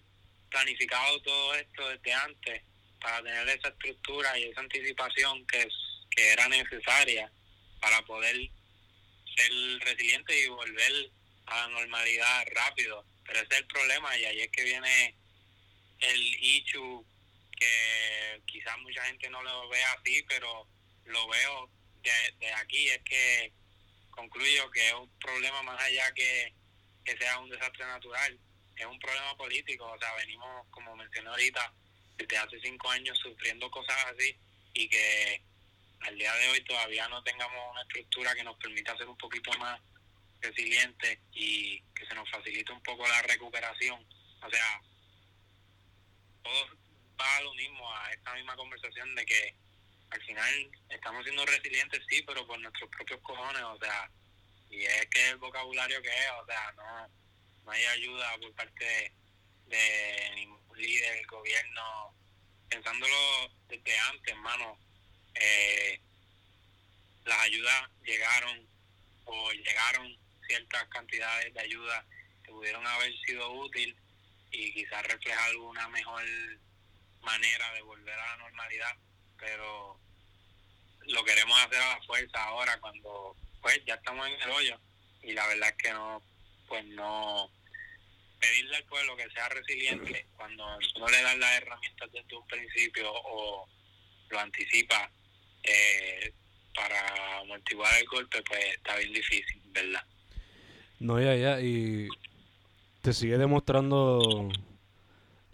planificado 0.49 1.21
todo 1.21 1.55
esto 1.55 1.89
desde 1.89 2.13
antes 2.13 2.61
para 2.99 3.21
tener 3.21 3.47
esa 3.49 3.69
estructura 3.69 4.37
y 4.37 4.43
esa 4.43 4.61
anticipación 4.61 5.45
que, 5.47 5.67
que 6.09 6.33
era 6.33 6.47
necesaria 6.47 7.31
para 7.81 8.01
poder 8.05 8.35
ser 9.35 9.51
resiliente 9.81 10.39
y 10.39 10.47
volver 10.47 11.11
a 11.47 11.55
la 11.61 11.67
normalidad 11.67 12.45
rápido. 12.53 13.05
Pero 13.25 13.39
ese 13.39 13.53
es 13.53 13.59
el 13.59 13.67
problema 13.67 14.17
y 14.17 14.25
ahí 14.25 14.39
es 14.41 14.51
que 14.51 14.63
viene 14.63 15.15
el 15.99 16.21
issue 16.43 17.05
que 17.59 18.41
quizás 18.45 18.77
mucha 18.79 19.03
gente 19.05 19.29
no 19.29 19.41
lo 19.43 19.67
ve 19.69 19.83
así, 19.83 20.23
pero 20.27 20.67
lo 21.05 21.27
veo 21.27 21.69
de, 22.01 22.53
aquí, 22.53 22.89
es 22.89 23.01
que 23.03 23.51
concluyo 24.17 24.69
que 24.71 24.87
es 24.87 24.93
un 24.93 25.09
problema 25.19 25.61
más 25.61 25.81
allá 25.81 26.11
que, 26.13 26.53
que 27.05 27.15
sea 27.17 27.39
un 27.39 27.49
desastre 27.49 27.85
natural, 27.85 28.39
es 28.75 28.85
un 28.85 28.99
problema 28.99 29.37
político, 29.37 29.85
o 29.85 29.97
sea, 29.99 30.13
venimos, 30.15 30.67
como 30.71 30.95
mencioné 30.95 31.29
ahorita, 31.29 31.73
desde 32.17 32.37
hace 32.37 32.59
cinco 32.61 32.89
años 32.89 33.17
sufriendo 33.19 33.69
cosas 33.69 33.95
así 34.11 34.35
y 34.73 34.89
que 34.89 35.41
al 36.01 36.17
día 36.17 36.33
de 36.33 36.47
hoy 36.49 36.63
todavía 36.63 37.07
no 37.09 37.23
tengamos 37.23 37.71
una 37.71 37.81
estructura 37.83 38.33
que 38.35 38.43
nos 38.43 38.57
permita 38.57 38.97
ser 38.97 39.07
un 39.07 39.17
poquito 39.17 39.51
más 39.59 39.79
resiliente 40.41 41.19
y 41.33 41.79
que 41.93 42.05
se 42.07 42.15
nos 42.15 42.29
facilite 42.29 42.71
un 42.71 42.81
poco 42.81 43.07
la 43.07 43.21
recuperación. 43.23 44.03
O 44.41 44.49
sea, 44.49 44.81
todo 46.43 46.67
va 47.19 47.37
a 47.37 47.41
lo 47.41 47.53
mismo, 47.53 47.91
a 47.95 48.11
esta 48.11 48.33
misma 48.33 48.55
conversación 48.55 49.13
de 49.15 49.25
que 49.25 49.55
al 50.09 50.21
final 50.23 50.71
estamos 50.89 51.23
siendo 51.23 51.45
resilientes, 51.45 52.01
sí, 52.09 52.21
pero 52.25 52.45
por 52.47 52.59
nuestros 52.59 52.89
propios 52.89 53.21
cojones, 53.21 53.63
o 53.63 53.77
sea, 53.77 54.09
y 54.69 54.83
es 54.83 55.05
que 55.07 55.29
el 55.29 55.37
vocabulario 55.37 56.01
que 56.01 56.09
es, 56.09 56.31
o 56.41 56.45
sea, 56.45 56.71
no, 56.73 57.09
no 57.65 57.71
hay 57.71 57.83
ayuda 57.85 58.37
por 58.39 58.53
parte 58.55 59.13
de, 59.65 60.31
ningún 60.35 60.77
líder 60.77 61.15
del 61.15 61.27
gobierno, 61.27 62.13
pensándolo 62.69 63.15
desde 63.67 63.97
antes, 63.99 64.33
hermano, 64.33 64.77
eh, 65.35 65.99
las 67.25 67.39
ayudas 67.41 67.89
llegaron 68.03 68.67
o 69.25 69.51
llegaron 69.51 70.17
ciertas 70.47 70.87
cantidades 70.89 71.53
de 71.53 71.59
ayuda 71.59 72.05
que 72.43 72.51
pudieron 72.51 72.85
haber 72.87 73.13
sido 73.25 73.51
útil 73.51 73.95
y 74.51 74.73
quizás 74.73 75.05
reflejar 75.05 75.49
alguna 75.49 75.87
mejor 75.89 76.23
manera 77.21 77.73
de 77.73 77.81
volver 77.81 78.17
a 78.17 78.27
la 78.27 78.37
normalidad, 78.37 78.95
pero 79.39 79.97
lo 81.07 81.23
queremos 81.23 81.57
hacer 81.59 81.79
a 81.79 81.97
la 81.97 82.01
fuerza 82.03 82.43
ahora 82.43 82.79
cuando 82.79 83.35
pues 83.61 83.79
ya 83.85 83.95
estamos 83.95 84.27
en 84.27 84.41
el 84.41 84.49
hoyo 84.49 84.79
y 85.23 85.33
la 85.33 85.47
verdad 85.47 85.69
es 85.69 85.75
que 85.75 85.91
no, 85.91 86.21
pues 86.67 86.85
no 86.85 87.49
pedirle 88.39 88.77
al 88.77 88.83
pueblo 88.85 89.17
que 89.17 89.29
sea 89.31 89.49
resiliente 89.49 90.27
cuando 90.35 90.63
no 90.99 91.07
le 91.07 91.21
dan 91.21 91.39
las 91.39 91.57
herramientas 91.57 92.11
desde 92.11 92.35
un 92.35 92.47
principio 92.47 93.11
o 93.11 93.67
lo 94.29 94.39
anticipa 94.39 95.09
eh, 95.63 96.33
para 96.75 97.39
amortiguar 97.39 97.91
el 97.99 98.07
golpe, 98.07 98.41
pues 98.43 98.63
está 98.75 98.97
bien 98.97 99.13
difícil, 99.13 99.61
¿verdad? 99.71 100.03
No, 100.99 101.19
ya, 101.19 101.35
ya, 101.35 101.59
y 101.59 102.07
te 103.01 103.13
sigue 103.13 103.37
demostrando 103.37 104.49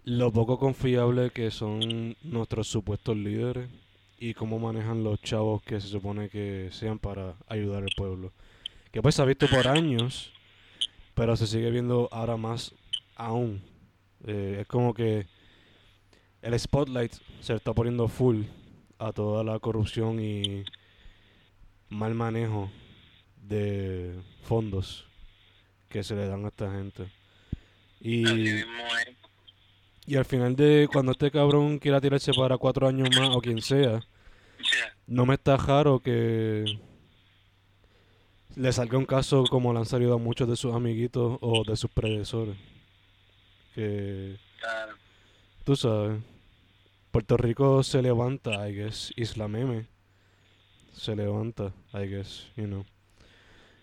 lo 0.04 0.32
poco 0.32 0.58
confiable 0.58 1.30
que 1.30 1.50
son 1.50 2.16
nuestros 2.22 2.68
supuestos 2.68 3.16
líderes 3.16 3.68
y 4.18 4.34
cómo 4.34 4.58
manejan 4.58 5.02
los 5.02 5.20
chavos 5.22 5.62
que 5.62 5.80
se 5.80 5.88
supone 5.88 6.28
que 6.28 6.68
sean 6.72 6.98
para 6.98 7.34
ayudar 7.48 7.82
al 7.82 7.90
pueblo. 7.96 8.32
Que 8.92 9.02
pues 9.02 9.14
se 9.14 9.22
ha 9.22 9.24
visto 9.24 9.48
por 9.48 9.66
años, 9.66 10.32
pero 11.14 11.36
se 11.36 11.46
sigue 11.46 11.70
viendo 11.70 12.08
ahora 12.12 12.36
más 12.36 12.74
aún. 13.16 13.62
Eh, 14.26 14.58
es 14.60 14.66
como 14.66 14.94
que 14.94 15.26
el 16.42 16.58
spotlight 16.58 17.12
se 17.40 17.54
está 17.54 17.72
poniendo 17.72 18.08
full 18.08 18.42
a 18.98 19.12
toda 19.12 19.42
la 19.42 19.58
corrupción 19.58 20.20
y 20.20 20.64
mal 21.88 22.14
manejo 22.14 22.70
de 23.36 24.14
fondos 24.42 25.06
que 25.88 26.02
se 26.02 26.14
le 26.14 26.26
dan 26.26 26.44
a 26.44 26.48
esta 26.48 26.70
gente. 26.70 27.10
Y, 28.00 28.24
y 30.06 30.16
al 30.16 30.24
final 30.24 30.54
de 30.56 30.88
cuando 30.92 31.12
este 31.12 31.30
cabrón 31.30 31.78
quiera 31.78 32.00
tirarse 32.00 32.32
para 32.32 32.58
cuatro 32.58 32.86
años 32.86 33.08
más 33.18 33.30
o 33.30 33.40
quien 33.40 33.62
sea, 33.62 34.00
no 35.06 35.26
me 35.26 35.34
está 35.34 35.56
raro 35.56 36.00
que 36.00 36.64
le 38.56 38.72
salga 38.72 38.98
un 38.98 39.06
caso 39.06 39.44
como 39.44 39.72
le 39.72 39.80
han 39.80 39.86
salido 39.86 40.14
a 40.14 40.18
muchos 40.18 40.48
de 40.48 40.56
sus 40.56 40.74
amiguitos 40.74 41.38
o 41.40 41.64
de 41.64 41.76
sus 41.76 41.90
predecesores. 41.90 42.56
Que, 43.74 44.36
tú 45.64 45.74
sabes, 45.74 46.22
Puerto 47.10 47.36
Rico 47.36 47.82
se 47.82 48.02
levanta, 48.02 48.68
I 48.68 48.74
guess, 48.74 49.12
Isla 49.16 49.48
Meme 49.48 49.86
se 50.92 51.16
levanta, 51.16 51.72
I 51.92 52.06
guess, 52.06 52.46
you 52.56 52.66
know. 52.66 52.86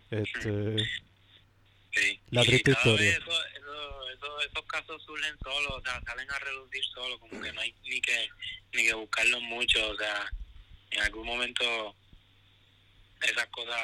Este, 0.10 0.76
La 2.30 2.44
triste 2.44 2.72
historia. 2.72 3.18
Esos 4.46 4.66
casos 4.66 5.02
surgen 5.04 5.38
solos, 5.44 5.72
o 5.78 5.82
sea, 5.82 6.02
salen 6.06 6.30
a 6.30 6.40
reducir 6.40 6.84
solo, 6.94 7.20
como 7.20 7.42
que 7.42 7.52
no 7.52 7.62
hay 7.62 7.74
ni 7.84 8.02
que, 8.02 8.30
ni 8.74 8.84
que 8.84 8.94
buscarlos 8.94 9.42
mucho, 9.44 9.90
o 9.90 9.96
sea, 9.96 10.32
en 10.92 11.02
algún 11.02 11.26
momento 11.26 11.96
esas 13.22 13.48
cosas 13.48 13.80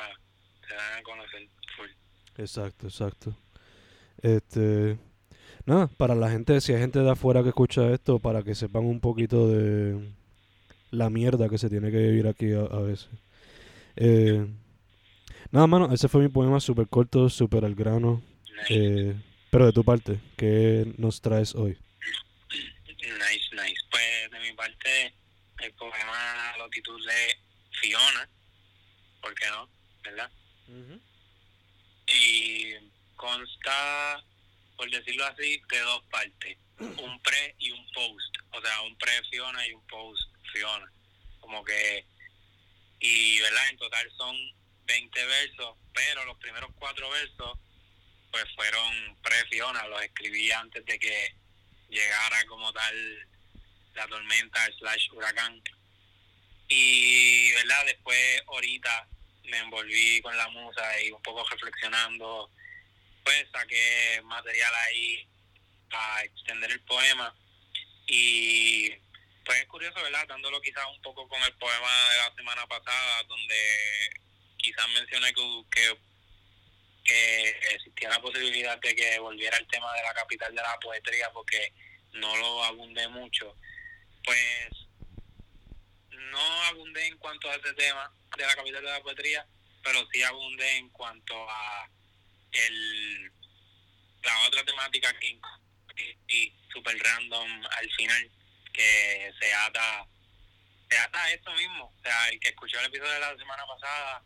se 0.68 0.74
dan 0.74 1.00
a 1.00 1.04
conocer 1.04 1.48
full. 1.76 1.90
Exacto, 2.38 2.88
exacto. 2.88 3.36
Este, 4.22 4.98
nada, 5.66 5.88
para 5.88 6.16
la 6.16 6.30
gente, 6.30 6.60
si 6.62 6.74
hay 6.74 6.80
gente 6.80 7.00
de 7.00 7.12
afuera 7.12 7.44
que 7.44 7.50
escucha 7.50 7.90
esto, 7.92 8.20
para 8.20 8.44
que 8.44 8.56
sepan 8.56 8.86
un 8.86 9.00
poquito 9.00 9.48
de 9.48 10.12
la 10.92 11.10
mierda 11.10 11.50
que 11.50 11.58
se 11.58 11.70
tiene 11.70 11.92
que 11.92 11.98
vivir 11.98 12.28
aquí 12.28 12.52
a, 12.54 12.80
veces. 12.80 13.10
Eh, 13.96 14.46
nada, 15.52 15.68
mano, 15.68 15.94
ese 15.94 16.08
fue 16.08 16.22
mi 16.22 16.30
poema 16.30 16.60
súper 16.60 16.88
corto, 16.88 17.30
súper 17.30 17.66
al 17.66 17.76
grano. 17.76 18.22
Eh, 18.70 19.16
pero 19.58 19.66
de 19.66 19.74
tu 19.74 19.84
parte, 19.84 20.20
¿qué 20.38 20.86
nos 21.00 21.20
traes 21.20 21.56
hoy? 21.56 21.76
Nice, 22.52 23.50
nice. 23.56 23.82
Pues 23.90 24.30
de 24.30 24.40
mi 24.40 24.54
parte, 24.54 25.16
el 25.64 25.74
poema 25.74 26.56
lo 26.60 26.70
titulé 26.70 27.40
Fiona, 27.82 28.30
¿por 29.20 29.34
qué 29.34 29.48
no? 29.48 29.68
¿Verdad? 30.04 30.30
Y 32.06 32.76
consta, 33.16 34.24
por 34.76 34.92
decirlo 34.92 35.26
así, 35.26 35.60
de 35.72 35.80
dos 35.80 36.04
partes, 36.12 36.56
un 36.80 37.20
pre 37.24 37.56
y 37.58 37.72
un 37.72 37.84
post, 37.94 38.38
o 38.52 38.62
sea, 38.62 38.82
un 38.84 38.96
pre 39.00 39.24
Fiona 39.32 39.66
y 39.66 39.74
un 39.74 39.88
post 39.88 40.22
Fiona, 40.54 40.94
como 41.40 41.66
que, 41.66 42.06
y 43.00 43.40
verdad, 43.40 43.70
en 43.72 43.78
total 43.78 44.08
son 44.18 44.36
20 44.86 45.26
versos, 45.26 45.78
pero 45.96 46.26
los 46.26 46.38
primeros 46.38 46.70
cuatro 46.78 47.10
versos 47.10 47.58
pues 48.38 48.54
fueron 48.56 49.18
pre-Fiona, 49.24 49.88
los 49.88 50.02
escribí 50.04 50.52
antes 50.52 50.86
de 50.86 51.00
que 51.00 51.36
llegara 51.90 52.46
como 52.46 52.72
tal 52.72 53.28
la 53.96 54.08
tormenta 54.08 54.64
slash 54.78 55.10
huracán. 55.12 55.60
Y, 56.68 57.52
¿verdad? 57.54 57.86
Después, 57.86 58.44
ahorita, 58.48 59.08
me 59.46 59.58
envolví 59.58 60.22
con 60.22 60.38
la 60.38 60.48
musa 60.50 61.02
y 61.02 61.10
un 61.12 61.22
poco 61.24 61.48
reflexionando, 61.50 62.52
pues 63.24 63.48
saqué 63.52 64.22
material 64.26 64.74
ahí 64.86 65.28
para 65.90 66.24
extender 66.26 66.72
el 66.72 66.82
poema. 66.82 67.34
Y 68.06 68.92
pues 69.46 69.62
es 69.62 69.68
curioso, 69.68 70.00
¿verdad? 70.04 70.28
Dándolo 70.28 70.62
quizás 70.62 70.86
un 70.96 71.02
poco 71.02 71.28
con 71.28 71.42
el 71.42 71.54
poema 71.54 72.10
de 72.12 72.18
la 72.18 72.36
semana 72.36 72.68
pasada, 72.68 73.24
donde 73.24 74.10
quizás 74.58 74.88
mencioné 74.90 75.34
que, 75.34 75.64
que 75.72 75.98
existía 77.08 78.10
la 78.10 78.22
posibilidad 78.22 78.78
de 78.80 78.96
que 78.96 79.20
volviera 79.20 79.58
el 79.58 79.68
tema 79.68 79.94
de 79.94 80.04
la 80.04 80.14
capital 80.14 80.54
de 80.54 80.62
la 80.62 80.78
poesía 80.80 81.32
porque 81.32 81.74
no 82.14 82.36
lo 82.36 82.64
abundé 82.64 83.08
mucho. 83.08 83.56
Pues 84.24 84.70
no 86.10 86.64
abundé 86.64 87.08
en 87.08 87.18
cuanto 87.18 87.50
a 87.50 87.56
ese 87.56 87.74
tema 87.74 88.12
de 88.38 88.46
la 88.46 88.56
capital 88.56 88.84
de 88.84 88.90
la 88.90 89.02
poesía, 89.02 89.46
pero 89.84 90.06
sí 90.12 90.22
abundé 90.24 90.78
en 90.78 90.90
cuanto 90.90 91.50
a 91.50 91.90
el 92.52 93.32
la 94.24 94.40
otra 94.48 94.64
temática 94.66 95.14
que 95.20 95.40
y 96.28 96.54
super 96.72 96.98
random 96.98 97.66
al 97.66 97.92
final 97.92 98.32
que 98.74 99.34
se 99.40 99.54
ata 99.54 100.06
se 100.90 100.98
ata 100.98 101.24
a 101.24 101.32
esto 101.32 101.52
mismo 101.54 101.86
o 101.86 102.04
sea 102.04 102.30
el 102.30 102.40
que 102.40 102.50
escuchó 102.50 102.80
el 102.80 102.88
episodio 102.88 103.14
de 103.14 103.20
la 103.20 103.38
semana 103.38 103.64
pasada 103.66 104.24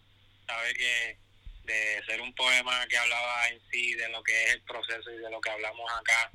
sabe 0.48 0.74
que 0.74 1.20
de 1.63 2.04
ser 2.06 2.21
un 2.21 2.34
poema 2.34 2.86
que 2.88 2.97
hablaba 2.97 3.50
en 3.50 3.62
sí 3.71 3.93
de 3.93 4.10
lo 4.10 4.24
que 4.24 4.43
es 4.45 4.54
el 4.54 4.62
proceso 4.63 5.12
y 5.12 5.17
de 5.17 5.30
lo 5.30 5.39
que 5.39 5.50
hablamos 5.50 5.89
acá 5.91 6.32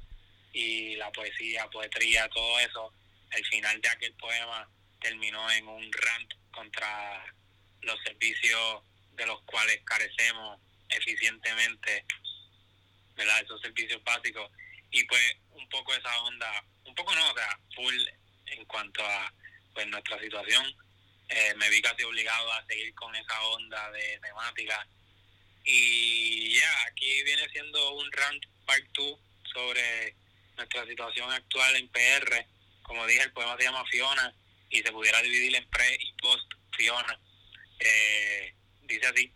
y 0.52 0.96
la 0.96 1.10
poesía, 1.12 1.68
poetría, 1.68 2.28
todo 2.28 2.58
eso, 2.60 2.92
el 3.32 3.44
final 3.46 3.80
de 3.80 3.88
aquel 3.88 4.14
poema 4.14 4.68
terminó 5.00 5.50
en 5.50 5.68
un 5.68 5.92
rant 5.92 6.32
contra 6.50 7.34
los 7.82 8.00
servicios 8.02 8.82
de 9.12 9.26
los 9.26 9.40
cuales 9.42 9.80
carecemos 9.84 10.58
eficientemente, 10.88 12.04
¿verdad? 13.14 13.42
Esos 13.42 13.60
servicios 13.60 14.02
básicos. 14.04 14.50
Y 14.90 15.04
pues 15.04 15.36
un 15.50 15.68
poco 15.68 15.94
esa 15.94 16.22
onda, 16.22 16.64
un 16.84 16.94
poco 16.94 17.14
no, 17.14 17.30
o 17.30 17.34
sea, 17.34 17.58
full 17.74 17.94
en 18.46 18.64
cuanto 18.64 19.04
a 19.04 19.32
pues 19.74 19.86
nuestra 19.88 20.18
situación, 20.20 20.64
eh, 21.28 21.54
me 21.56 21.68
vi 21.68 21.82
casi 21.82 22.02
obligado 22.04 22.52
a 22.52 22.64
seguir 22.66 22.94
con 22.94 23.14
esa 23.14 23.42
onda 23.42 23.90
de 23.90 24.18
temática. 24.22 24.86
Y 25.68 26.54
ya, 26.60 26.86
aquí 26.86 27.24
viene 27.24 27.48
siendo 27.50 27.94
un 27.94 28.10
rant 28.12 28.44
part 28.64 28.84
2 28.94 29.18
sobre 29.52 30.14
nuestra 30.56 30.86
situación 30.86 31.30
actual 31.32 31.76
en 31.76 31.88
PR. 31.88 32.46
Como 32.82 33.04
dije, 33.06 33.22
el 33.22 33.32
poema 33.32 33.56
se 33.58 33.64
llama 33.64 33.84
Fiona 33.90 34.32
y 34.70 34.78
se 34.78 34.92
pudiera 34.92 35.20
dividir 35.22 35.56
en 35.56 35.68
pre 35.68 35.98
y 36.00 36.12
post 36.22 36.52
Fiona. 36.76 37.18
Eh, 37.80 38.54
dice 38.82 39.06
así. 39.06 39.32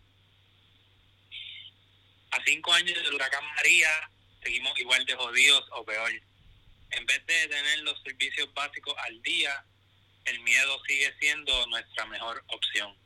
A 2.31 2.41
cinco 2.45 2.71
años 2.73 2.95
del 2.95 3.13
huracán 3.13 3.43
María, 3.55 4.09
seguimos 4.41 4.79
igual 4.79 5.05
de 5.05 5.15
jodidos 5.15 5.65
o 5.71 5.83
peor. 5.83 6.11
En 6.91 7.05
vez 7.05 7.25
de 7.25 7.47
tener 7.49 7.79
los 7.79 8.01
servicios 8.03 8.53
básicos 8.53 8.95
al 8.99 9.21
día, 9.21 9.65
el 10.23 10.39
miedo 10.41 10.81
sigue 10.87 11.13
siendo 11.19 11.67
nuestra 11.67 12.05
mejor 12.05 12.41
opción. 12.47 13.00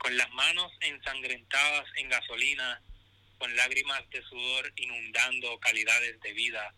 Con 0.00 0.16
las 0.16 0.30
manos 0.30 0.72
ensangrentadas 0.80 1.84
en 1.96 2.08
gasolina, 2.08 2.80
con 3.36 3.54
lágrimas 3.54 4.08
de 4.08 4.22
sudor 4.22 4.72
inundando 4.76 5.60
calidades 5.60 6.18
de 6.22 6.32
vida. 6.32 6.74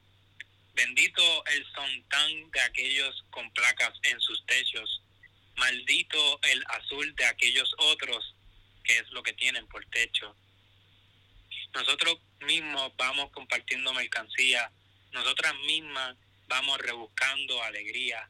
Bendito 0.74 1.46
el 1.46 1.64
sontán 1.72 2.50
de 2.50 2.60
aquellos 2.62 3.24
con 3.30 3.48
placas 3.52 3.92
en 4.02 4.20
sus 4.20 4.44
techos. 4.46 5.02
Maldito 5.54 6.40
el 6.42 6.64
azul 6.68 7.14
de 7.14 7.24
aquellos 7.26 7.72
otros, 7.78 8.34
que 8.82 8.98
es 8.98 9.08
lo 9.12 9.22
que 9.22 9.34
tienen 9.34 9.68
por 9.68 9.84
techo. 9.86 10.34
Nosotros 11.74 12.18
mismos 12.40 12.90
vamos 12.96 13.30
compartiendo 13.30 13.92
mercancía, 13.92 14.68
nosotras 15.12 15.54
mismas 15.66 16.16
vamos 16.48 16.76
rebuscando 16.78 17.62
alegría, 17.62 18.28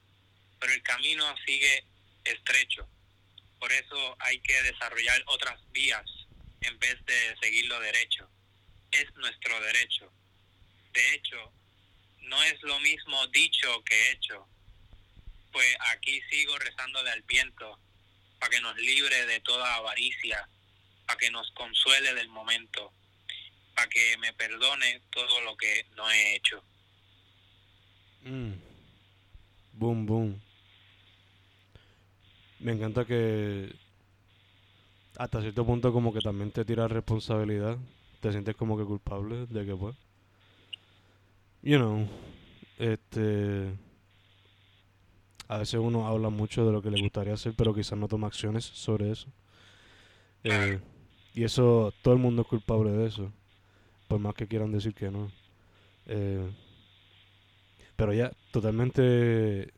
pero 0.61 0.75
el 0.75 0.83
camino 0.83 1.35
sigue 1.47 1.83
estrecho. 2.25 2.87
Por 3.63 3.73
eso 3.73 4.17
hay 4.19 4.41
que 4.41 4.61
desarrollar 4.65 5.23
otras 5.27 5.57
vías 5.71 6.03
en 6.63 6.77
vez 6.81 6.97
de 7.07 7.37
seguir 7.41 7.67
lo 7.67 7.79
derecho. 7.79 8.29
Es 8.91 9.07
nuestro 9.15 9.61
derecho. 9.61 10.13
De 10.93 11.15
hecho, 11.15 11.53
no 12.23 12.43
es 12.43 12.61
lo 12.63 12.81
mismo 12.81 13.25
dicho 13.29 13.85
que 13.85 14.11
hecho. 14.11 14.49
Pues 15.53 15.77
aquí 15.93 16.21
sigo 16.29 16.59
rezándole 16.59 17.09
al 17.13 17.23
viento, 17.23 17.79
para 18.41 18.51
que 18.51 18.61
nos 18.61 18.77
libre 18.79 19.27
de 19.27 19.39
toda 19.39 19.77
avaricia, 19.77 20.49
para 21.07 21.21
que 21.21 21.31
nos 21.31 21.49
consuele 21.53 22.15
del 22.15 22.31
momento, 22.31 22.93
para 23.77 23.89
que 23.89 24.17
me 24.19 24.33
perdone 24.33 25.03
todo 25.13 25.41
lo 25.43 25.57
que 25.57 25.87
no 25.95 26.11
he 26.11 26.35
hecho. 26.35 26.65
Mm. 28.23 28.55
Boom, 29.75 30.05
boom. 30.05 30.52
Me 32.63 32.73
encanta 32.73 33.05
que 33.05 33.75
hasta 35.17 35.41
cierto 35.41 35.67
punto 35.67 35.93
como 35.93 36.13
que 36.13 36.21
también 36.21 36.53
te 36.53 36.65
tira 36.65 36.89
responsabilidad. 36.89 37.77
Te 38.21 38.31
sientes 38.31 38.55
como 38.55 38.79
que 38.79 38.85
culpable 38.85 39.47
de 39.47 39.67
que 39.67 39.75
pues... 39.75 39.97
You 41.63 41.79
know, 41.79 42.07
este... 42.79 43.73
A 45.49 45.59
veces 45.59 45.81
uno 45.81 46.07
habla 46.07 46.31
mucho 46.31 46.65
de 46.65 46.73
lo 46.73 46.81
que 46.81 46.91
le 46.91 47.03
gustaría 47.03 47.35
hacer, 47.35 47.53
pero 47.57 47.75
quizás 47.75 47.99
no 47.99 48.09
toma 48.09 48.29
acciones 48.29 48.65
sobre 48.65 49.11
eso. 49.11 49.29
Eh, 50.45 50.81
y 51.35 51.45
eso, 51.45 51.93
todo 52.01 52.15
el 52.15 52.21
mundo 52.21 52.43
es 52.43 52.49
culpable 52.49 52.91
de 52.93 53.07
eso. 53.07 53.33
Por 54.09 54.21
más 54.21 54.35
que 54.35 54.47
quieran 54.47 54.73
decir 54.73 54.95
que 54.95 55.11
no. 55.11 55.31
Eh, 56.07 56.49
pero 57.97 58.15
ya, 58.15 58.33
totalmente... 58.51 59.73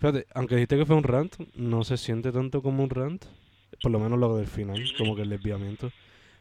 Fíjate, 0.00 0.26
aunque 0.34 0.56
dijiste 0.56 0.78
que 0.78 0.86
fue 0.86 0.96
un 0.96 1.04
rant, 1.04 1.36
no 1.54 1.84
se 1.84 1.96
siente 1.96 2.32
tanto 2.32 2.62
como 2.62 2.82
un 2.82 2.90
rant. 2.90 3.24
Por 3.82 3.92
lo 3.92 3.98
menos 4.00 4.18
lo 4.18 4.36
del 4.36 4.46
final, 4.46 4.82
como 4.98 5.14
que 5.14 5.22
el 5.22 5.30
desviamiento. 5.30 5.92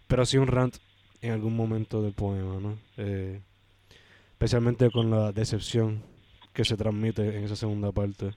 Pero 0.08 0.26
sí 0.26 0.38
un 0.38 0.48
rant 0.48 0.78
en 1.22 1.32
algún 1.32 1.56
momento 1.56 2.02
del 2.02 2.13
poema, 2.13 2.60
¿no? 2.60 2.78
Eh, 2.98 3.41
especialmente 4.32 4.89
con 4.89 5.12
la 5.12 5.32
decepción 5.32 6.02
que 6.54 6.65
se 6.65 6.78
transmite 6.78 7.38
en 7.38 7.43
esa 7.43 7.56
segunda 7.56 7.91
parte. 7.91 8.32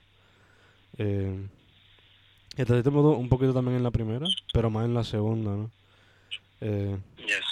Eh, 0.98 1.46
cierto 2.56 2.90
modo, 2.90 3.10
un 3.16 3.28
poquito 3.28 3.54
también 3.54 3.76
en 3.76 3.82
la 3.82 3.90
primera, 3.90 4.26
pero 4.52 4.70
más 4.70 4.84
en 4.84 4.94
la 4.94 5.04
segunda, 5.04 5.52
¿no? 5.52 5.70
Eh, 6.60 6.98
Yes. 7.18 7.44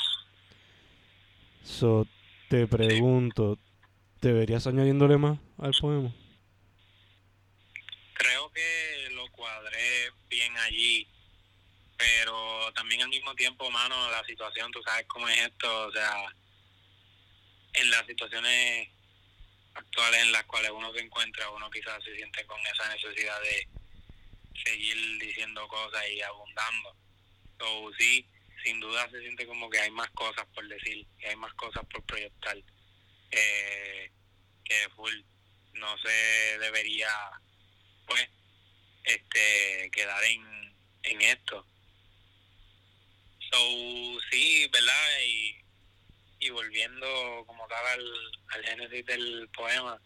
so, 1.63 2.07
te 2.49 2.67
pregunto, 2.67 3.59
¿te 4.21 4.33
verías 4.33 4.67
añadiéndole 4.67 5.17
más 5.17 5.39
al 5.59 5.73
poema? 5.81 6.13
Creo 8.15 8.51
que 8.53 9.15
lo 9.15 9.31
cuadré 9.33 10.11
bien 10.29 10.50
allí, 10.61 11.07
pero 11.97 12.73
también 12.75 13.03
al 13.03 13.09
mismo 13.09 13.35
tiempo, 13.35 13.71
mano, 13.71 14.11
la 14.11 14.25
situación, 14.25 14.71
tú 14.73 14.83
sabes 14.83 15.07
cómo 15.07 15.29
es 15.29 15.39
esto, 15.39 15.87
o 15.87 15.93
sea, 15.93 16.35
en 17.75 17.91
las 17.91 18.07
situaciones 18.07 18.89
actuales 19.75 20.23
en 20.23 20.33
las 20.33 20.45
cuales 20.45 20.71
uno 20.71 20.93
se 20.93 21.01
encuentra, 21.01 21.51
uno 21.51 21.71
quizás 21.71 22.03
se 22.05 22.17
siente 22.17 22.45
con 22.47 22.59
esa 22.67 22.89
necesidad 22.93 23.41
de 23.43 23.69
seguir 24.65 25.19
diciendo 25.19 25.67
cosas 25.69 26.03
y 26.11 26.21
abundando. 26.23 26.97
So, 27.59 27.91
sí, 27.99 28.27
sin 28.65 28.81
duda 28.81 29.09
se 29.11 29.21
siente 29.21 29.47
como 29.47 29.69
que 29.71 29.79
hay 29.79 29.91
más 29.91 30.11
cosas 30.11 30.47
por 30.55 30.67
decir, 30.69 31.07
que 31.19 31.29
hay 31.29 31.37
más 31.37 31.53
cosas 31.55 31.85
por 31.93 32.03
proyectar, 32.05 32.57
eh, 33.31 34.11
que 34.65 34.89
full 34.97 35.15
no 35.75 35.97
se 35.99 36.59
debería, 36.59 37.11
pues, 38.07 38.29
este, 39.05 39.91
quedar 39.93 40.23
en, 40.25 40.75
en 41.03 41.21
esto. 41.23 41.67
So, 43.51 44.21
sí, 44.31 44.69
¿verdad? 44.73 45.21
Y, 45.27 45.57
y 46.41 46.51
volviendo 46.51 47.45
como 47.47 47.67
tal 47.69 47.87
al, 47.87 48.13
al 48.49 48.65
génesis 48.65 49.07
del 49.07 49.49
poema, 49.55 50.01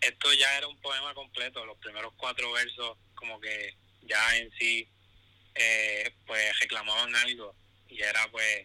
esto 0.00 0.32
ya 0.34 0.58
era 0.58 0.66
un 0.66 0.80
poema 0.80 1.14
completo, 1.14 1.64
los 1.64 1.78
primeros 1.78 2.12
cuatro 2.16 2.52
versos 2.52 2.98
como 3.14 3.40
que 3.40 3.74
ya 4.02 4.36
en 4.36 4.50
sí 4.58 4.88
eh, 5.54 6.14
pues 6.26 6.58
reclamaban 6.60 7.14
algo 7.16 7.54
y 7.88 8.02
era 8.02 8.28
pues 8.30 8.64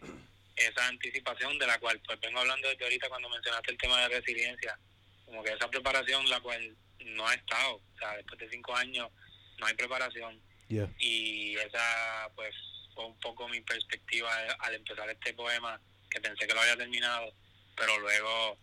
esa 0.56 0.86
anticipación 0.86 1.58
de 1.58 1.66
la 1.66 1.78
cual 1.78 2.00
pues 2.04 2.20
vengo 2.20 2.40
hablando 2.40 2.68
desde 2.68 2.84
ahorita 2.84 3.08
cuando 3.08 3.28
mencionaste 3.30 3.70
el 3.70 3.78
tema 3.78 4.00
de 4.02 4.20
resiliencia, 4.20 4.78
como 5.24 5.42
que 5.42 5.52
esa 5.52 5.70
preparación 5.70 6.28
la 6.28 6.40
cual 6.40 6.76
no 6.98 7.26
ha 7.26 7.34
estado, 7.34 7.76
o 7.76 7.98
sea, 7.98 8.16
después 8.16 8.38
de 8.40 8.50
cinco 8.50 8.74
años 8.74 9.08
no 9.60 9.66
hay 9.66 9.74
preparación. 9.74 10.40
Yeah. 10.68 10.88
y 11.00 11.56
esa 11.56 12.30
pues 12.36 12.54
fue 12.94 13.04
un 13.04 13.18
poco 13.18 13.48
mi 13.48 13.60
perspectiva 13.60 14.30
al 14.60 14.74
empezar 14.76 15.10
este 15.10 15.34
poema 15.34 15.80
que 16.08 16.20
pensé 16.20 16.46
que 16.46 16.54
lo 16.54 16.60
había 16.60 16.76
terminado 16.76 17.34
pero 17.76 17.98
luego 17.98 18.56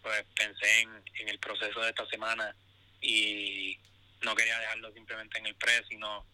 pues 0.00 0.24
pensé 0.36 0.82
en, 0.82 0.90
en 1.14 1.28
el 1.28 1.40
proceso 1.40 1.80
de 1.80 1.88
esta 1.88 2.06
semana 2.06 2.54
y 3.00 3.76
no 4.22 4.36
quería 4.36 4.60
dejarlo 4.60 4.92
simplemente 4.92 5.38
en 5.40 5.46
el 5.46 5.56
pre 5.56 5.84
sino 5.88 6.24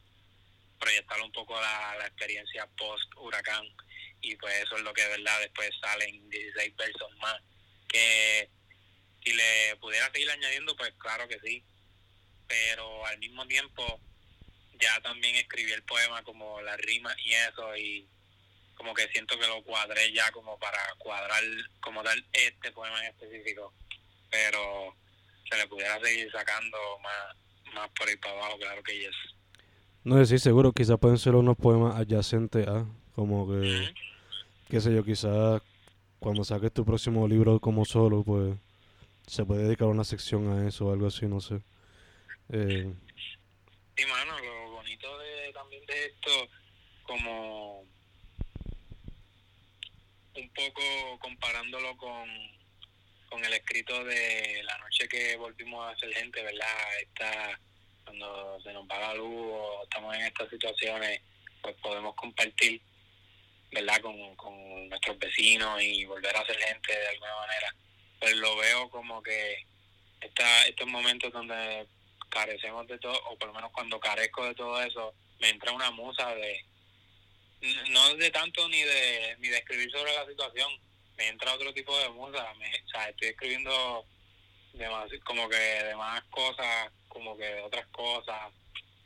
proyectar 0.78 1.18
un 1.22 1.32
poco 1.32 1.58
la, 1.58 1.96
la 1.98 2.06
experiencia 2.08 2.68
post 2.76 3.10
huracán 3.16 3.64
y 4.20 4.36
pues 4.36 4.54
eso 4.64 4.76
es 4.76 4.82
lo 4.82 4.92
que 4.92 5.00
de 5.00 5.16
verdad 5.16 5.40
después 5.40 5.70
salen 5.80 6.28
16 6.28 6.76
versos 6.76 7.16
más 7.22 7.40
que 7.88 8.50
si 9.24 9.32
le 9.32 9.76
pudiera 9.80 10.10
seguir 10.12 10.30
añadiendo 10.30 10.76
pues 10.76 10.92
claro 10.98 11.26
que 11.26 11.40
sí 11.40 11.64
pero 12.46 13.06
al 13.06 13.18
mismo 13.18 13.46
tiempo 13.46 14.00
ya 14.80 15.00
también 15.02 15.36
escribí 15.36 15.72
el 15.72 15.82
poema 15.82 16.22
como 16.22 16.60
la 16.62 16.76
rima 16.76 17.14
y 17.24 17.32
eso 17.32 17.76
y 17.76 18.06
como 18.74 18.92
que 18.94 19.08
siento 19.08 19.38
que 19.38 19.46
lo 19.46 19.62
cuadré 19.62 20.12
ya 20.12 20.30
como 20.32 20.58
para 20.58 20.78
cuadrar 20.98 21.42
como 21.80 22.02
tal 22.02 22.24
este 22.32 22.70
poema 22.72 23.00
en 23.00 23.06
específico 23.06 23.72
pero 24.30 24.94
se 25.48 25.56
le 25.56 25.66
pudiera 25.66 25.98
seguir 26.00 26.30
sacando 26.30 26.76
más 27.02 27.36
más 27.74 27.90
por 27.90 28.08
ahí 28.08 28.16
para 28.16 28.34
abajo 28.34 28.58
claro 28.58 28.82
que 28.82 28.98
yes 28.98 29.16
No 30.04 30.16
sé 30.18 30.26
si 30.26 30.38
seguro, 30.38 30.72
quizás 30.72 30.98
pueden 30.98 31.18
ser 31.18 31.34
unos 31.34 31.56
poemas 31.56 31.96
adyacentes 31.96 32.68
a, 32.68 32.86
como 33.14 33.48
que, 33.48 33.92
qué 34.68 34.80
sé 34.80 34.94
yo, 34.94 35.04
quizás 35.04 35.62
cuando 36.20 36.44
saques 36.44 36.72
tu 36.72 36.84
próximo 36.84 37.26
libro 37.26 37.58
como 37.60 37.84
solo, 37.84 38.22
pues 38.22 38.54
se 39.26 39.44
puede 39.44 39.64
dedicar 39.64 39.88
una 39.88 40.04
sección 40.04 40.48
a 40.52 40.68
eso 40.68 40.86
o 40.86 40.92
algo 40.92 41.06
así, 41.06 41.26
no 41.26 41.40
sé. 41.40 41.60
Eh, 42.52 42.92
Sí, 43.96 44.04
mano, 44.04 44.38
lo 44.38 44.70
bonito 44.72 45.18
de, 45.18 45.52
también 45.54 45.86
de 45.86 46.04
esto, 46.04 46.48
como 47.02 47.80
un 50.34 50.50
poco 50.54 51.18
comparándolo 51.18 51.96
con, 51.96 52.28
con 53.30 53.42
el 53.42 53.54
escrito 53.54 54.04
de 54.04 54.62
la 54.64 54.76
noche 54.76 55.08
que 55.08 55.34
volvimos 55.36 55.90
a 55.90 55.98
ser 55.98 56.12
gente, 56.12 56.42
¿verdad? 56.42 57.00
Esta, 57.00 57.58
cuando 58.04 58.60
se 58.60 58.72
nos 58.74 58.86
va 58.86 58.98
la 59.00 59.14
luz 59.14 59.46
o 59.50 59.84
estamos 59.84 60.14
en 60.14 60.26
estas 60.26 60.50
situaciones, 60.50 61.22
pues 61.62 61.74
podemos 61.76 62.14
compartir, 62.16 62.82
¿verdad? 63.72 64.02
Con, 64.02 64.36
con 64.36 64.88
nuestros 64.90 65.18
vecinos 65.18 65.80
y 65.80 66.04
volver 66.04 66.36
a 66.36 66.44
ser 66.44 66.58
gente 66.58 66.92
de 66.92 67.08
alguna 67.08 67.34
manera. 67.34 67.74
Pues 68.20 68.36
lo 68.36 68.56
veo 68.58 68.90
como 68.90 69.22
que 69.22 69.64
esta, 70.20 70.66
estos 70.66 70.86
momentos 70.86 71.32
donde 71.32 71.86
carecemos 72.36 72.86
de 72.86 72.98
todo, 72.98 73.18
o 73.30 73.38
por 73.38 73.48
lo 73.48 73.54
menos 73.54 73.72
cuando 73.72 73.98
carezco 73.98 74.44
de 74.44 74.54
todo 74.54 74.82
eso, 74.82 75.14
me 75.40 75.48
entra 75.48 75.72
una 75.72 75.90
musa 75.90 76.34
de, 76.34 76.64
no 77.90 78.14
de 78.14 78.30
tanto 78.30 78.68
ni 78.68 78.82
de, 78.82 79.36
ni 79.38 79.48
de 79.48 79.58
escribir 79.58 79.90
sobre 79.90 80.14
la 80.14 80.26
situación, 80.26 80.70
me 81.16 81.28
entra 81.28 81.54
otro 81.54 81.72
tipo 81.72 81.98
de 81.98 82.10
musa, 82.10 82.52
me, 82.54 82.68
o 82.68 82.88
sea, 82.88 83.08
estoy 83.08 83.28
escribiendo 83.28 84.04
demás, 84.74 85.10
como 85.24 85.48
que 85.48 85.56
de 85.56 85.96
más 85.96 86.22
cosas, 86.24 86.92
como 87.08 87.36
que 87.38 87.44
de 87.44 87.62
otras 87.62 87.86
cosas, 87.86 88.52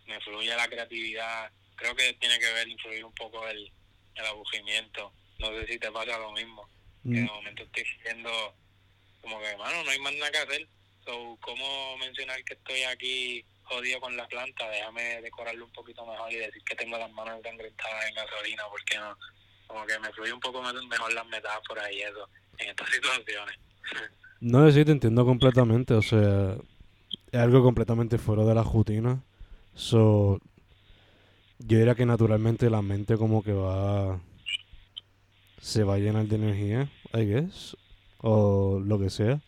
me 0.06 0.20
fluye 0.20 0.54
la 0.56 0.68
creatividad, 0.68 1.52
creo 1.76 1.94
que 1.94 2.12
tiene 2.14 2.38
que 2.40 2.52
ver, 2.52 2.66
influir 2.66 3.04
un 3.04 3.14
poco 3.14 3.46
el, 3.46 3.72
el 4.16 4.26
aburrimiento, 4.26 5.12
no 5.38 5.48
sé 5.50 5.66
si 5.68 5.78
te 5.78 5.92
pasa 5.92 6.18
lo 6.18 6.32
mismo, 6.32 6.68
que 7.04 7.10
de 7.10 7.22
mm, 7.22 7.26
momento 7.26 7.62
estoy 7.62 7.84
diciendo 7.84 8.54
como 9.20 9.40
que, 9.40 9.56
mano, 9.56 9.84
no 9.84 9.90
hay 9.90 9.98
más 10.00 10.14
nada 10.14 10.30
que 10.30 10.38
hacer. 10.38 10.68
So, 11.04 11.38
¿cómo 11.40 11.96
mencionar 11.98 12.42
que 12.44 12.54
estoy 12.54 12.82
aquí 12.82 13.44
jodido 13.64 14.00
con 14.00 14.16
la 14.16 14.26
planta? 14.28 14.68
Déjame 14.68 15.20
decorarlo 15.22 15.64
un 15.64 15.72
poquito 15.72 16.04
mejor 16.06 16.32
y 16.32 16.36
decir 16.36 16.62
que 16.64 16.76
tengo 16.76 16.98
las 16.98 17.10
manos 17.12 17.36
ensangrentadas 17.38 18.06
en 18.08 18.14
gasolina, 18.14 18.62
porque 18.70 18.98
no? 18.98 19.16
Como 19.66 19.86
que 19.86 19.98
me 19.98 20.12
fluye 20.12 20.32
un 20.32 20.40
poco 20.40 20.62
me- 20.62 20.72
mejor 20.88 21.12
las 21.12 21.26
metáforas 21.26 21.90
y 21.92 22.02
eso 22.02 22.28
en 22.58 22.70
estas 22.70 22.88
situaciones. 22.90 23.56
no 24.40 24.70
si 24.70 24.84
te 24.84 24.92
entiendo 24.92 25.24
completamente, 25.24 25.94
o 25.94 26.02
sea, 26.02 26.56
es 27.32 27.40
algo 27.40 27.62
completamente 27.62 28.18
fuera 28.18 28.44
de 28.44 28.54
la 28.54 28.62
rutina. 28.62 29.22
So, 29.74 30.40
yo 31.60 31.78
diría 31.78 31.94
que 31.94 32.06
naturalmente 32.06 32.68
la 32.70 32.82
mente 32.82 33.16
como 33.16 33.42
que 33.42 33.52
va, 33.52 34.20
se 35.60 35.84
va 35.84 35.94
a 35.94 35.98
llenar 35.98 36.26
de 36.26 36.36
energía, 36.36 36.90
I 37.14 37.24
guess, 37.26 37.76
o 38.18 38.80
lo 38.84 38.98
que 38.98 39.10
sea. 39.10 39.40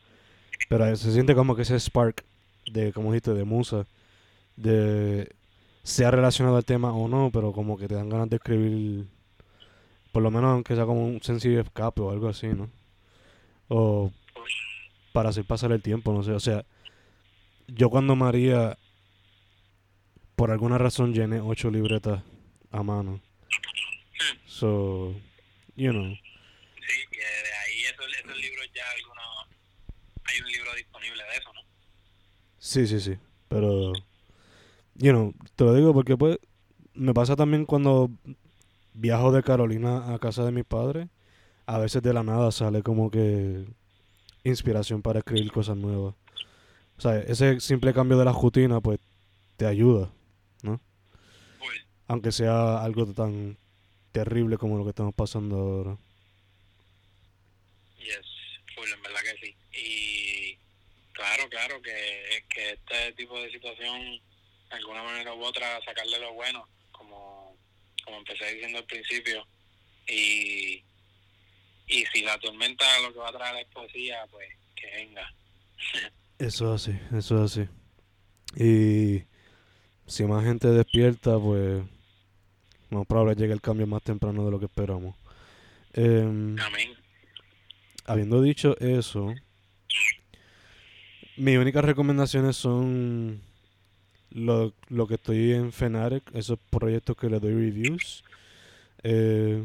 Pero 0.68 0.96
se 0.96 1.12
siente 1.12 1.34
como 1.34 1.56
que 1.56 1.62
ese 1.62 1.78
spark 1.78 2.24
de, 2.66 2.92
como 2.92 3.12
dijiste, 3.12 3.34
de 3.34 3.44
musa, 3.44 3.86
de 4.56 5.34
sea 5.82 6.10
relacionado 6.10 6.56
al 6.56 6.64
tema 6.64 6.92
o 6.92 7.08
no, 7.08 7.30
pero 7.32 7.52
como 7.52 7.76
que 7.76 7.88
te 7.88 7.94
dan 7.94 8.08
ganas 8.08 8.30
de 8.30 8.36
escribir, 8.36 9.06
por 10.12 10.22
lo 10.22 10.30
menos 10.30 10.50
aunque 10.50 10.76
sea 10.76 10.86
como 10.86 11.04
un 11.04 11.20
sencillo 11.22 11.60
escape 11.60 12.00
o 12.00 12.10
algo 12.10 12.28
así, 12.28 12.48
¿no? 12.48 12.70
O 13.68 14.12
para 15.12 15.30
hacer 15.30 15.44
pasar 15.44 15.72
el 15.72 15.82
tiempo, 15.82 16.12
no 16.12 16.22
sé, 16.22 16.32
o 16.32 16.40
sea, 16.40 16.64
yo 17.66 17.90
cuando 17.90 18.14
María 18.14 18.78
por 20.36 20.50
alguna 20.50 20.78
razón 20.78 21.14
llené 21.14 21.40
ocho 21.40 21.70
libretas 21.70 22.22
a 22.70 22.82
mano. 22.82 23.20
So, 24.46 25.14
you 25.76 25.92
know. 25.92 26.14
Sí, 26.14 27.06
que 27.10 27.18
de 27.18 27.52
ahí 27.64 27.84
esos, 27.84 28.06
esos 28.12 28.36
libros 28.36 28.66
ya 28.74 28.82
algunos... 28.96 29.24
Hay 30.24 30.40
un 30.40 30.46
libro 30.48 30.74
disponible 30.74 31.22
de 31.22 31.36
eso, 31.36 31.52
¿no? 31.52 31.60
Sí, 32.72 32.86
sí, 32.86 33.00
sí. 33.00 33.18
Pero, 33.48 33.92
you 34.94 35.12
know, 35.12 35.34
te 35.56 35.64
lo 35.64 35.74
digo 35.74 35.92
porque 35.92 36.16
pues 36.16 36.38
me 36.94 37.12
pasa 37.12 37.36
también 37.36 37.66
cuando 37.66 38.10
viajo 38.94 39.30
de 39.30 39.42
Carolina 39.42 40.14
a 40.14 40.18
casa 40.18 40.42
de 40.42 40.52
mis 40.52 40.64
padres. 40.64 41.06
A 41.66 41.76
veces 41.76 42.02
de 42.02 42.14
la 42.14 42.22
nada 42.22 42.50
sale 42.50 42.82
como 42.82 43.10
que 43.10 43.66
inspiración 44.42 45.02
para 45.02 45.18
escribir 45.18 45.52
cosas 45.52 45.76
nuevas. 45.76 46.14
O 46.96 47.00
sea, 47.02 47.18
ese 47.18 47.60
simple 47.60 47.92
cambio 47.92 48.16
de 48.16 48.24
la 48.24 48.32
rutina 48.32 48.80
pues 48.80 49.00
te 49.58 49.66
ayuda, 49.66 50.10
¿no? 50.62 50.80
Aunque 52.08 52.32
sea 52.32 52.82
algo 52.82 53.04
tan 53.12 53.58
terrible 54.12 54.56
como 54.56 54.78
lo 54.78 54.84
que 54.84 54.90
estamos 54.90 55.12
pasando 55.12 55.56
ahora. 55.58 55.98
Yes, 57.98 58.26
full, 58.74 58.88
en 58.90 59.02
verdad 59.02 59.20
que 59.24 59.41
claro, 61.22 61.48
claro 61.48 61.82
que, 61.82 62.44
que 62.48 62.72
este 62.72 63.12
tipo 63.12 63.40
de 63.40 63.50
situación, 63.50 64.00
de 64.70 64.76
alguna 64.76 65.02
manera 65.04 65.32
u 65.34 65.44
otra, 65.44 65.80
sacarle 65.84 66.18
lo 66.18 66.34
bueno, 66.34 66.66
como, 66.90 67.56
como 68.04 68.18
empecé 68.18 68.52
diciendo 68.54 68.78
al 68.78 68.86
principio. 68.86 69.46
Y, 70.08 70.82
y 71.86 72.04
si 72.12 72.22
la 72.22 72.38
tormenta 72.38 72.84
lo 73.00 73.12
que 73.12 73.18
va 73.20 73.28
a 73.28 73.32
traer 73.32 73.64
es 73.64 73.72
poesía, 73.72 74.26
pues 74.30 74.48
que 74.74 74.86
venga. 74.86 75.32
Eso 76.38 76.74
es 76.74 76.88
así, 76.88 76.98
eso 77.16 77.44
es 77.44 77.52
así. 77.52 77.68
Y 78.56 79.22
si 80.06 80.24
más 80.24 80.44
gente 80.44 80.68
despierta, 80.68 81.38
pues 81.38 81.84
más 82.90 83.06
probable 83.06 83.36
llegue 83.36 83.52
el 83.52 83.60
cambio 83.60 83.86
más 83.86 84.02
temprano 84.02 84.44
de 84.44 84.50
lo 84.50 84.58
que 84.58 84.66
esperamos. 84.66 85.14
Em, 85.94 86.58
Amén. 86.58 86.96
habiendo 88.06 88.42
dicho 88.42 88.76
eso, 88.80 89.32
mis 91.36 91.58
únicas 91.58 91.84
recomendaciones 91.84 92.56
son 92.56 93.40
lo, 94.30 94.72
lo 94.88 95.06
que 95.06 95.14
estoy 95.14 95.52
en 95.52 95.72
Fnatic, 95.72 96.22
esos 96.34 96.58
proyectos 96.70 97.16
que 97.16 97.30
le 97.30 97.40
doy 97.40 97.52
reviews. 97.52 98.24
Eh, 99.02 99.64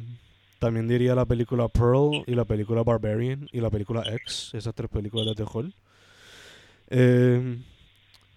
también 0.60 0.88
diría 0.88 1.14
la 1.14 1.26
película 1.26 1.68
Pearl 1.68 2.24
y 2.26 2.34
la 2.34 2.46
película 2.46 2.84
Barbarian 2.84 3.48
y 3.52 3.62
la 3.62 3.70
película 3.70 4.04
X, 4.12 4.52
esas 4.54 4.74
tres 4.74 4.90
películas 4.90 5.28
de 5.28 5.36
terror. 5.36 5.72
Eh, 6.90 7.58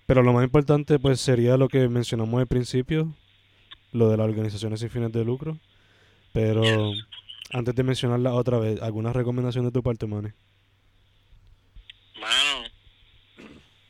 pero 0.06 0.22
lo 0.22 0.32
más 0.32 0.44
importante 0.44 0.98
pues 0.98 1.20
sería 1.20 1.56
lo 1.56 1.68
que 1.68 1.88
mencionamos 1.88 2.40
al 2.40 2.46
principio, 2.46 3.14
lo 3.92 4.10
de 4.10 4.16
las 4.16 4.28
organizaciones 4.28 4.80
sin 4.80 4.90
fines 4.90 5.12
de 5.12 5.24
lucro. 5.24 5.58
Pero 6.32 6.92
antes 7.52 7.74
de 7.74 7.82
mencionarla 7.82 8.34
otra 8.34 8.58
vez, 8.58 8.80
¿alguna 8.82 9.12
recomendación 9.12 9.64
de 9.64 9.72
tu 9.72 9.82
parte? 9.82 10.06
Mano, 10.06 10.32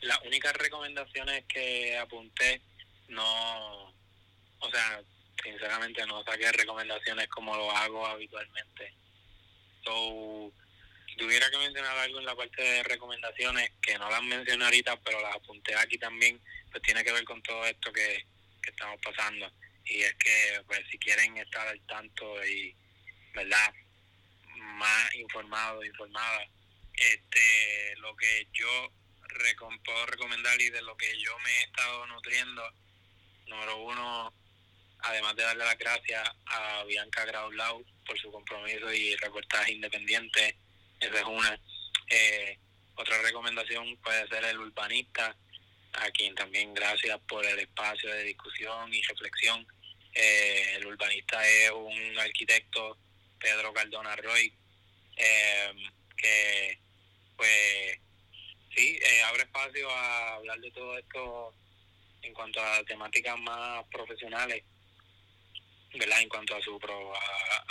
las 0.01 0.19
únicas 0.23 0.53
recomendaciones 0.53 1.45
que 1.45 1.97
apunté 1.97 2.61
no, 3.07 3.89
o 4.59 4.71
sea, 4.71 5.01
sinceramente 5.43 6.05
no 6.05 6.23
saqué 6.23 6.51
recomendaciones 6.51 7.27
como 7.29 7.55
lo 7.55 7.71
hago 7.71 8.05
habitualmente. 8.05 8.93
So, 9.83 10.51
si 11.07 11.15
tuviera 11.17 11.49
que 11.49 11.57
mencionar 11.57 11.97
algo 11.97 12.19
en 12.19 12.25
la 12.25 12.35
parte 12.35 12.61
de 12.61 12.83
recomendaciones, 12.83 13.71
que 13.81 13.97
no 13.97 14.09
las 14.09 14.23
mencioné 14.23 14.65
ahorita, 14.65 14.99
pero 15.01 15.21
las 15.21 15.35
apunté 15.35 15.75
aquí 15.75 15.97
también, 15.97 16.39
pues 16.71 16.81
tiene 16.83 17.03
que 17.03 17.11
ver 17.11 17.23
con 17.25 17.41
todo 17.43 17.65
esto 17.65 17.91
que, 17.91 18.25
que 18.61 18.69
estamos 18.71 18.99
pasando. 19.03 19.51
Y 19.85 20.01
es 20.01 20.13
que, 20.15 20.61
pues, 20.67 20.81
si 20.89 20.97
quieren 20.99 21.37
estar 21.37 21.67
al 21.67 21.81
tanto 21.81 22.45
y, 22.45 22.75
¿verdad?, 23.33 23.73
más 24.55 25.15
informados, 25.15 25.85
informadas, 25.85 26.47
este, 26.93 27.95
lo 27.97 28.15
que 28.15 28.47
yo 28.53 28.91
recom- 29.33 29.81
puedo 29.83 30.05
recomendar 30.05 30.59
y 30.61 30.69
de 30.69 30.81
lo 30.81 30.95
que 30.97 31.17
yo 31.19 31.37
me 31.39 31.49
he 31.51 31.63
estado 31.63 32.05
nutriendo, 32.07 32.63
número 33.47 33.77
uno, 33.83 34.33
además 34.99 35.35
de 35.35 35.43
darle 35.43 35.65
las 35.65 35.77
gracias 35.77 36.29
a 36.45 36.83
Bianca 36.85 37.25
Graulau 37.25 37.83
por 38.05 38.19
su 38.19 38.31
compromiso 38.31 38.91
y 38.93 39.15
reportaje 39.15 39.73
independiente, 39.73 40.57
esa 40.99 41.19
es 41.19 41.25
una. 41.25 41.59
Eh, 42.07 42.59
otra 42.95 43.21
recomendación 43.21 43.97
puede 43.97 44.27
ser 44.27 44.43
el 44.45 44.59
urbanista, 44.59 45.35
a 45.93 46.09
quien 46.11 46.35
también 46.35 46.73
gracias 46.73 47.19
por 47.27 47.45
el 47.45 47.59
espacio 47.59 48.13
de 48.13 48.23
discusión 48.23 48.93
y 48.93 49.01
reflexión. 49.01 49.65
Eh, 50.13 50.73
el 50.75 50.85
urbanista 50.85 51.45
es 51.47 51.71
un 51.71 52.19
arquitecto, 52.19 52.97
Pedro 53.39 53.73
Cardona 53.73 54.15
Roy, 54.17 54.53
eh, 55.17 55.73
que 56.15 56.79
pues 57.35 57.99
sí, 58.75 58.99
eh, 59.01 59.23
abre 59.23 59.43
espacio 59.43 59.89
a 59.89 60.35
hablar 60.35 60.59
de 60.59 60.71
todo 60.71 60.97
esto 60.97 61.53
en 62.21 62.33
cuanto 62.33 62.61
a 62.61 62.83
temáticas 62.83 63.39
más 63.39 63.85
profesionales, 63.87 64.63
¿verdad? 65.93 66.21
En 66.21 66.29
cuanto 66.29 66.55
a 66.55 66.61
su 66.61 66.79
pro, 66.79 67.13
a, 67.15 67.19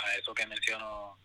a 0.05 0.15
eso 0.17 0.33
que 0.33 0.45
menciono 0.45 1.17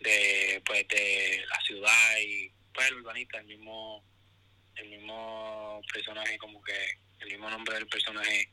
de 0.00 0.62
pues 0.64 0.86
de 0.88 1.44
la 1.48 1.60
ciudad 1.62 2.18
y 2.20 2.50
pues 2.72 2.88
el 2.88 2.96
urbanista, 2.96 3.38
el 3.38 3.46
mismo 3.46 4.04
el 4.76 4.88
mismo 4.90 5.82
personaje 5.92 6.38
como 6.38 6.62
que 6.62 6.98
el 7.20 7.28
mismo 7.30 7.50
nombre 7.50 7.74
del 7.74 7.88
personaje 7.88 8.48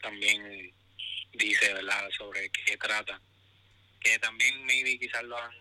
también 0.00 0.72
dice, 1.32 1.72
¿verdad? 1.72 2.10
Sobre 2.10 2.50
qué 2.50 2.76
trata. 2.76 3.18
Que 4.00 4.18
también 4.18 4.62
maybe 4.66 4.98
quizás 4.98 5.22
lo 5.24 5.38
han 5.38 5.52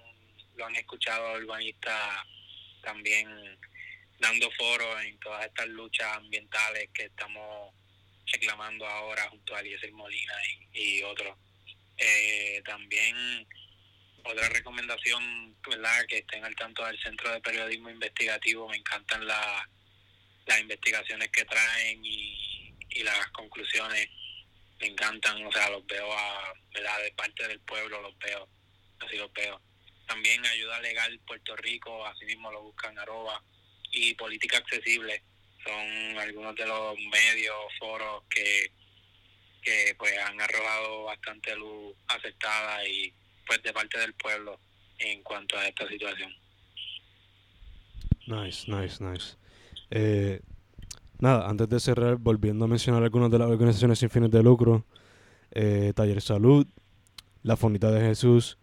lo 0.56 0.66
han 0.66 0.76
escuchado 0.76 1.34
urbanistas 1.34 2.26
también 2.84 3.28
dando 4.20 4.50
foros 4.52 5.04
en 5.04 5.20
todas 5.20 5.46
estas 5.46 5.68
luchas 5.68 6.08
ambientales 6.18 6.90
que 6.94 7.06
estamos 7.06 7.74
reclamando 8.32 8.88
ahora 8.88 9.28
junto 9.30 9.56
a 9.56 9.60
Eliezer 9.60 9.92
Molina 9.92 10.34
y, 10.72 11.02
otros. 11.04 11.38
Eh, 11.98 12.62
también 12.66 13.48
otra 14.24 14.50
recomendación, 14.50 15.56
¿verdad? 15.70 16.06
Que 16.08 16.20
estén 16.20 16.44
al 16.46 16.56
tanto 16.56 16.86
del 16.86 17.00
Centro 17.02 17.32
de 17.32 17.42
Periodismo 17.42 17.90
Investigativo. 17.90 18.70
Me 18.70 18.78
encantan 18.78 19.28
la- 19.28 19.70
las 20.46 20.60
investigaciones 20.60 21.30
que 21.30 21.46
traen 21.46 22.04
y, 22.04 22.74
y 22.90 23.04
las 23.04 23.28
conclusiones. 23.32 24.08
Me 24.80 24.88
encantan, 24.88 25.46
o 25.46 25.52
sea, 25.52 25.70
los 25.70 25.86
veo 25.86 26.12
a, 26.12 26.54
¿verdad? 26.74 27.02
De 27.04 27.12
parte 27.12 27.48
del 27.48 27.60
pueblo 27.62 28.02
los 28.02 28.18
veo, 28.20 28.48
así 29.00 29.18
los 29.18 29.32
veo. 29.34 29.62
También 30.08 30.46
Ayuda 30.46 30.82
Legal 30.82 31.20
Puerto 31.26 31.56
Rico, 31.56 32.06
así 32.06 32.26
mismo 32.26 32.52
lo 32.52 32.62
buscan 32.64 32.98
arroba. 33.00 33.42
Y 33.94 34.14
Política 34.16 34.58
Accesible, 34.58 35.22
son 35.64 36.20
algunos 36.20 36.56
de 36.56 36.66
los 36.66 36.96
medios, 36.98 37.56
foros 37.80 38.24
que, 38.30 38.72
que 39.62 39.96
pues 39.98 40.14
han 40.18 40.40
arrojado 40.42 41.04
bastante 41.04 41.56
luz 41.56 41.96
aceptada 42.08 42.86
y 42.88 43.14
pues 43.48 43.62
de 43.64 43.72
parte 43.74 44.00
del 44.00 44.14
pueblo 44.14 44.60
en 45.00 45.24
cuanto 45.24 45.58
a 45.58 45.68
esta 45.68 45.88
situación. 45.88 46.34
Nice, 48.28 48.72
nice, 48.72 49.04
nice. 49.04 49.36
Eh, 49.92 50.42
nada, 51.20 51.50
antes 51.50 51.70
de 51.70 51.80
cerrar, 51.80 52.18
volviendo 52.18 52.66
a 52.66 52.68
mencionar 52.68 53.04
algunas 53.04 53.30
de 53.32 53.40
las 53.40 53.50
organizaciones 53.50 54.00
sin 54.00 54.10
fines 54.10 54.32
de 54.32 54.44
lucro, 54.44 54.86
eh, 55.52 55.94
Taller 55.96 56.22
Salud, 56.22 56.66
La 57.44 57.58
Fondita 57.58 57.92
de 57.92 58.02
Jesús, 58.02 58.58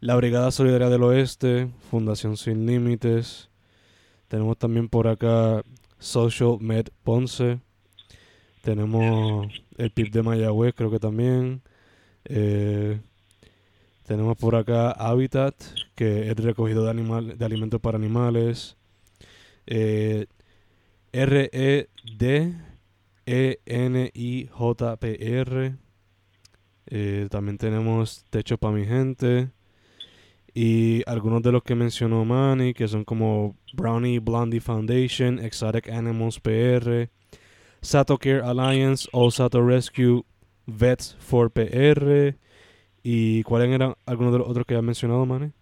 la 0.00 0.16
Brigada 0.16 0.50
Solidaria 0.50 0.88
del 0.88 1.02
Oeste, 1.02 1.68
Fundación 1.90 2.36
Sin 2.36 2.66
Límites, 2.66 3.49
tenemos 4.30 4.56
también 4.56 4.88
por 4.88 5.08
acá 5.08 5.62
Social 5.98 6.58
Med 6.60 6.86
Ponce, 7.02 7.58
tenemos 8.62 9.48
el 9.76 9.90
PIB 9.90 10.12
de 10.12 10.22
Mayagüez, 10.22 10.72
creo 10.72 10.88
que 10.88 11.00
también, 11.00 11.62
eh, 12.26 13.00
tenemos 14.06 14.36
por 14.36 14.54
acá 14.54 14.92
Habitat, 14.92 15.54
que 15.96 16.30
es 16.30 16.36
recogido 16.36 16.84
de, 16.84 16.90
animal, 16.90 17.36
de 17.36 17.44
alimentos 17.44 17.80
para 17.80 17.98
animales. 17.98 18.76
Eh, 19.66 20.26
E 21.12 21.22
R-E-D-E-N-I-J-P-R. 21.22 22.56
Eh, 26.86 27.28
también 27.30 27.58
tenemos 27.58 28.24
Techo 28.30 28.58
para 28.58 28.74
mi 28.74 28.84
gente. 28.84 29.50
Y 30.52 31.02
algunos 31.08 31.42
de 31.42 31.52
los 31.52 31.62
que 31.62 31.74
mencionó 31.74 32.24
Manny, 32.24 32.74
que 32.74 32.88
son 32.88 33.04
como 33.04 33.56
Brownie 33.72 34.18
Blondie 34.18 34.60
Foundation, 34.60 35.38
Exotic 35.38 35.88
Animals 35.88 36.40
PR, 36.40 37.08
Sato 37.82 38.18
Care 38.18 38.42
Alliance, 38.42 39.08
All 39.12 39.32
Sato 39.32 39.64
Rescue, 39.64 40.24
Vets 40.66 41.16
for 41.20 41.50
PR. 41.50 42.36
¿Y 43.02 43.42
cuáles 43.44 43.70
eran 43.70 43.94
algunos 44.06 44.32
de 44.32 44.38
los 44.40 44.48
otros 44.48 44.66
que 44.66 44.74
has 44.74 44.82
mencionado, 44.82 45.24
Manny? 45.24 45.52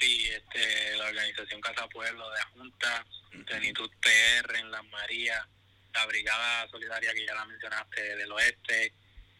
Sí, 0.00 0.26
este, 0.26 0.96
la 0.96 1.06
organización 1.06 1.60
Casa 1.60 1.86
Pueblo 1.88 2.24
de 2.30 2.58
Junta, 2.58 3.06
Plenitud 3.46 3.90
PR 4.00 4.58
en 4.58 4.70
Las 4.70 4.84
Marías, 4.90 5.46
la 5.94 6.06
Brigada 6.06 6.68
Solidaria 6.70 7.12
que 7.14 7.26
ya 7.26 7.34
la 7.34 7.44
mencionaste 7.44 8.16
del 8.16 8.32
Oeste, 8.32 8.92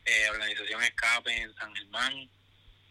eh, 0.04 0.30
Organización 0.30 0.82
Escape 0.82 1.36
en 1.36 1.54
San 1.54 1.74
Germán, 1.74 2.28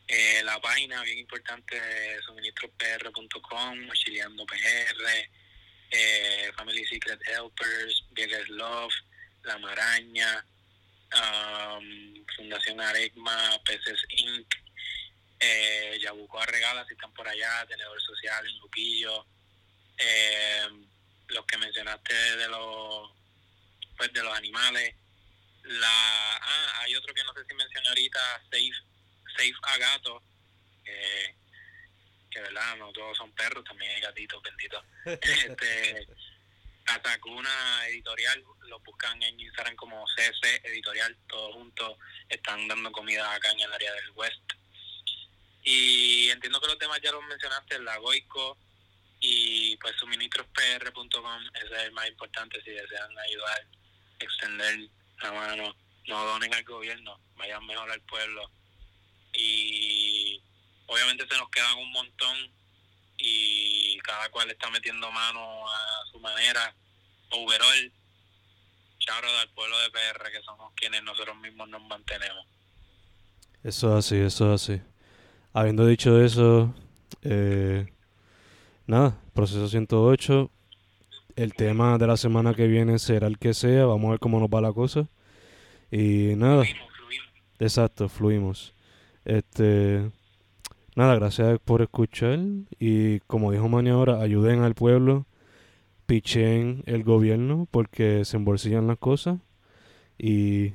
eh, 0.08 0.42
la 0.44 0.60
página 0.60 1.02
bien 1.04 1.20
importante 1.20 1.80
de 1.80 2.22
suministrospr.com, 2.24 3.80
Mochileando 3.86 4.46
PR, 4.46 5.30
eh, 5.92 6.52
Family 6.56 6.86
Secret 6.86 7.20
Helpers, 7.28 8.06
Viegas 8.12 8.50
Love, 8.50 8.94
La 9.44 9.58
Maraña, 9.60 10.46
um, 11.14 12.26
Fundación 12.36 12.82
Aregma, 12.82 13.62
Peces 13.64 14.04
Inc., 14.18 14.48
eh, 15.40 16.00
Yabucoa 16.02 16.44
Arregala, 16.44 16.86
si 16.88 16.94
están 16.94 17.14
por 17.14 17.28
allá, 17.28 17.66
Tenedor 17.68 18.02
Social 18.02 18.48
en 18.48 18.60
Lupillo, 18.60 19.26
eh, 19.98 20.68
los 21.28 21.46
que 21.46 21.58
mencionaste 21.58 22.14
de 22.14 22.48
los 22.48 23.12
pues 23.98 24.12
de 24.12 24.24
los 24.24 24.36
animales, 24.36 24.96
la 25.64 26.38
ah, 26.38 26.80
hay 26.82 26.96
otro 26.96 27.14
que 27.14 27.24
no 27.24 27.34
sé 27.34 27.46
si 27.48 27.54
mencioné 27.54 27.88
ahorita, 27.90 28.20
Safe, 28.50 28.74
Safe 29.36 29.54
a 29.64 29.78
Gato, 29.78 30.24
que, 30.84 31.36
que 32.30 32.42
verdad, 32.42 32.78
no 32.78 32.92
todos 32.92 33.18
son 33.18 33.32
perros, 33.34 33.64
también 33.64 33.92
hay 33.92 34.02
gatitos, 34.02 34.42
benditos. 34.42 34.84
este, 35.06 36.08
Atacuna 36.86 37.88
Editorial, 37.88 38.44
lo 38.68 38.80
buscan 38.80 39.22
en 39.24 39.40
Instagram 39.40 39.76
como 39.76 40.06
CC 40.08 40.62
Editorial, 40.64 41.16
todos 41.28 41.54
juntos 41.54 41.98
están 42.30 42.68
dando 42.68 42.92
comida 42.92 43.34
acá 43.34 43.52
en 43.52 43.62
el 43.62 43.74
área 43.74 43.94
del 43.94 44.12
West. 44.12 44.54
Y 45.64 46.30
entiendo 46.30 46.60
que 46.60 46.68
los 46.68 46.78
temas 46.78 47.00
ya 47.02 47.12
los 47.12 47.24
mencionaste, 47.26 47.80
la 47.80 47.98
Goico 47.98 48.58
y 49.22 49.78
pues 49.78 49.96
suministrospr.com, 49.98 51.42
ese 51.54 51.76
es 51.76 51.84
el 51.84 51.92
más 51.94 52.08
importante 52.10 52.62
si 52.62 52.72
desean 52.72 53.18
ayudar, 53.18 53.66
extender 54.20 54.90
la 55.22 55.32
mano, 55.32 55.76
no 56.08 56.26
donen 56.26 56.54
al 56.54 56.64
gobierno, 56.64 57.18
vayan 57.38 57.66
mejor 57.66 57.90
al 57.90 58.02
pueblo. 58.02 58.52
Y 59.34 60.42
obviamente 60.88 61.28
se 61.28 61.38
nos 61.38 61.50
quedan 61.50 61.78
un 61.78 61.92
montón 61.92 62.38
y 63.18 63.98
cada 64.00 64.30
cual 64.30 64.50
está 64.52 64.70
metiendo 64.70 65.12
mano 65.12 65.68
a 65.68 66.06
su 66.12 66.20
manera. 66.20 66.76
Overall, 67.32 67.92
charo 69.00 69.28
al 69.40 69.50
pueblo 69.50 69.80
de 69.80 69.90
PR, 69.90 70.32
que 70.32 70.42
somos 70.44 70.74
quienes 70.76 71.04
nosotros 71.04 71.36
mismos 71.38 71.68
nos 71.70 71.82
mantenemos. 71.84 72.46
Eso 73.64 73.98
es 73.98 74.06
así, 74.06 74.18
eso 74.18 74.54
es 74.54 74.62
así. 74.62 74.82
Habiendo 75.54 75.86
dicho 75.86 76.22
eso, 76.22 76.74
eh, 77.22 77.88
nada, 78.86 79.18
proceso 79.34 79.68
108. 79.68 80.52
El 81.36 81.54
tema 81.54 81.98
de 81.98 82.08
la 82.08 82.18
semana 82.18 82.54
que 82.54 82.68
viene 82.68 83.00
será 83.00 83.28
el 83.28 83.40
que 83.40 83.54
sea. 83.54 83.86
Vamos 83.86 84.08
a 84.08 84.12
ver 84.12 84.20
cómo 84.20 84.40
nos 84.40 84.50
va 84.50 84.62
la 84.62 84.74
cosa. 84.74 85.08
Y 85.92 86.36
nada. 86.36 86.64
Fluimos, 86.64 86.92
fluimos. 86.98 87.28
Exacto, 87.60 88.10
fluimos. 88.10 88.74
Este, 89.26 90.12
nada, 90.96 91.16
gracias 91.16 91.60
por 91.60 91.82
escuchar 91.82 92.40
y 92.78 93.20
como 93.22 93.52
dijo 93.52 93.70
Mani 93.70 93.90
ahora, 93.90 94.22
ayuden 94.22 94.64
al 94.64 94.76
pueblo, 94.76 95.26
pichen 96.06 96.84
el 96.88 97.04
gobierno 97.04 97.68
porque 97.72 98.26
se 98.26 98.36
embolsillan 98.36 98.88
las 98.88 98.98
cosas 98.98 99.40
y 100.18 100.74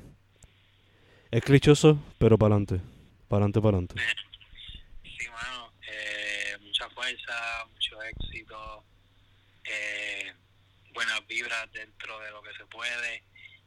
es 1.31 1.43
clichoso, 1.43 1.99
pero 2.17 2.39
para 2.39 2.55
adelante, 2.55 2.81
para 3.27 3.45
adelante, 3.45 3.61
para 3.61 3.77
adelante. 3.77 3.95
Sí, 5.03 5.27
mano, 5.29 5.71
eh, 5.87 6.57
mucha 6.61 6.89
fuerza, 6.89 7.65
mucho 7.71 8.01
éxito, 8.01 8.83
eh, 9.63 10.33
buenas 10.91 11.25
vibras 11.27 11.71
dentro 11.71 12.19
de 12.19 12.31
lo 12.31 12.41
que 12.41 12.53
se 12.57 12.65
puede 12.65 13.23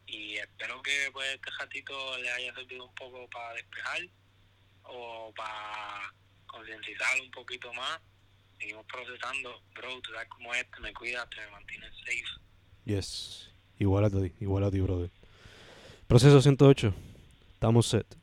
y 0.07 0.35
espero 0.39 0.83
que 0.83 1.09
pues 1.13 1.35
este 1.35 1.51
ratito 1.57 2.19
le 2.19 2.31
haya 2.33 2.53
servido 2.55 2.85
un 2.85 2.95
poco 2.97 3.31
para 3.31 3.55
despejar 3.55 4.01
o 4.85 5.33
para 5.37 6.13
concientizar 6.47 7.21
un 7.21 7.31
poquito 7.31 7.73
más. 7.75 8.01
Seguimos 8.59 8.87
procesando, 8.87 9.63
bro, 9.75 10.01
tú 10.01 10.13
sabes 10.13 10.29
cómo 10.29 10.55
es, 10.55 10.67
me 10.81 10.93
cuidas, 10.93 11.29
te 11.31 11.51
mantienes 11.51 11.93
safe. 11.99 12.25
Yes, 12.85 13.53
igual 13.79 14.05
a 14.05 14.11
ti, 14.11 14.33
igual 14.41 14.65
a 14.65 14.71
ti, 14.71 14.81
brother. 14.81 15.11
Proceso 16.07 16.41
108, 16.41 16.95
estamos 17.55 17.87
set. 17.87 18.22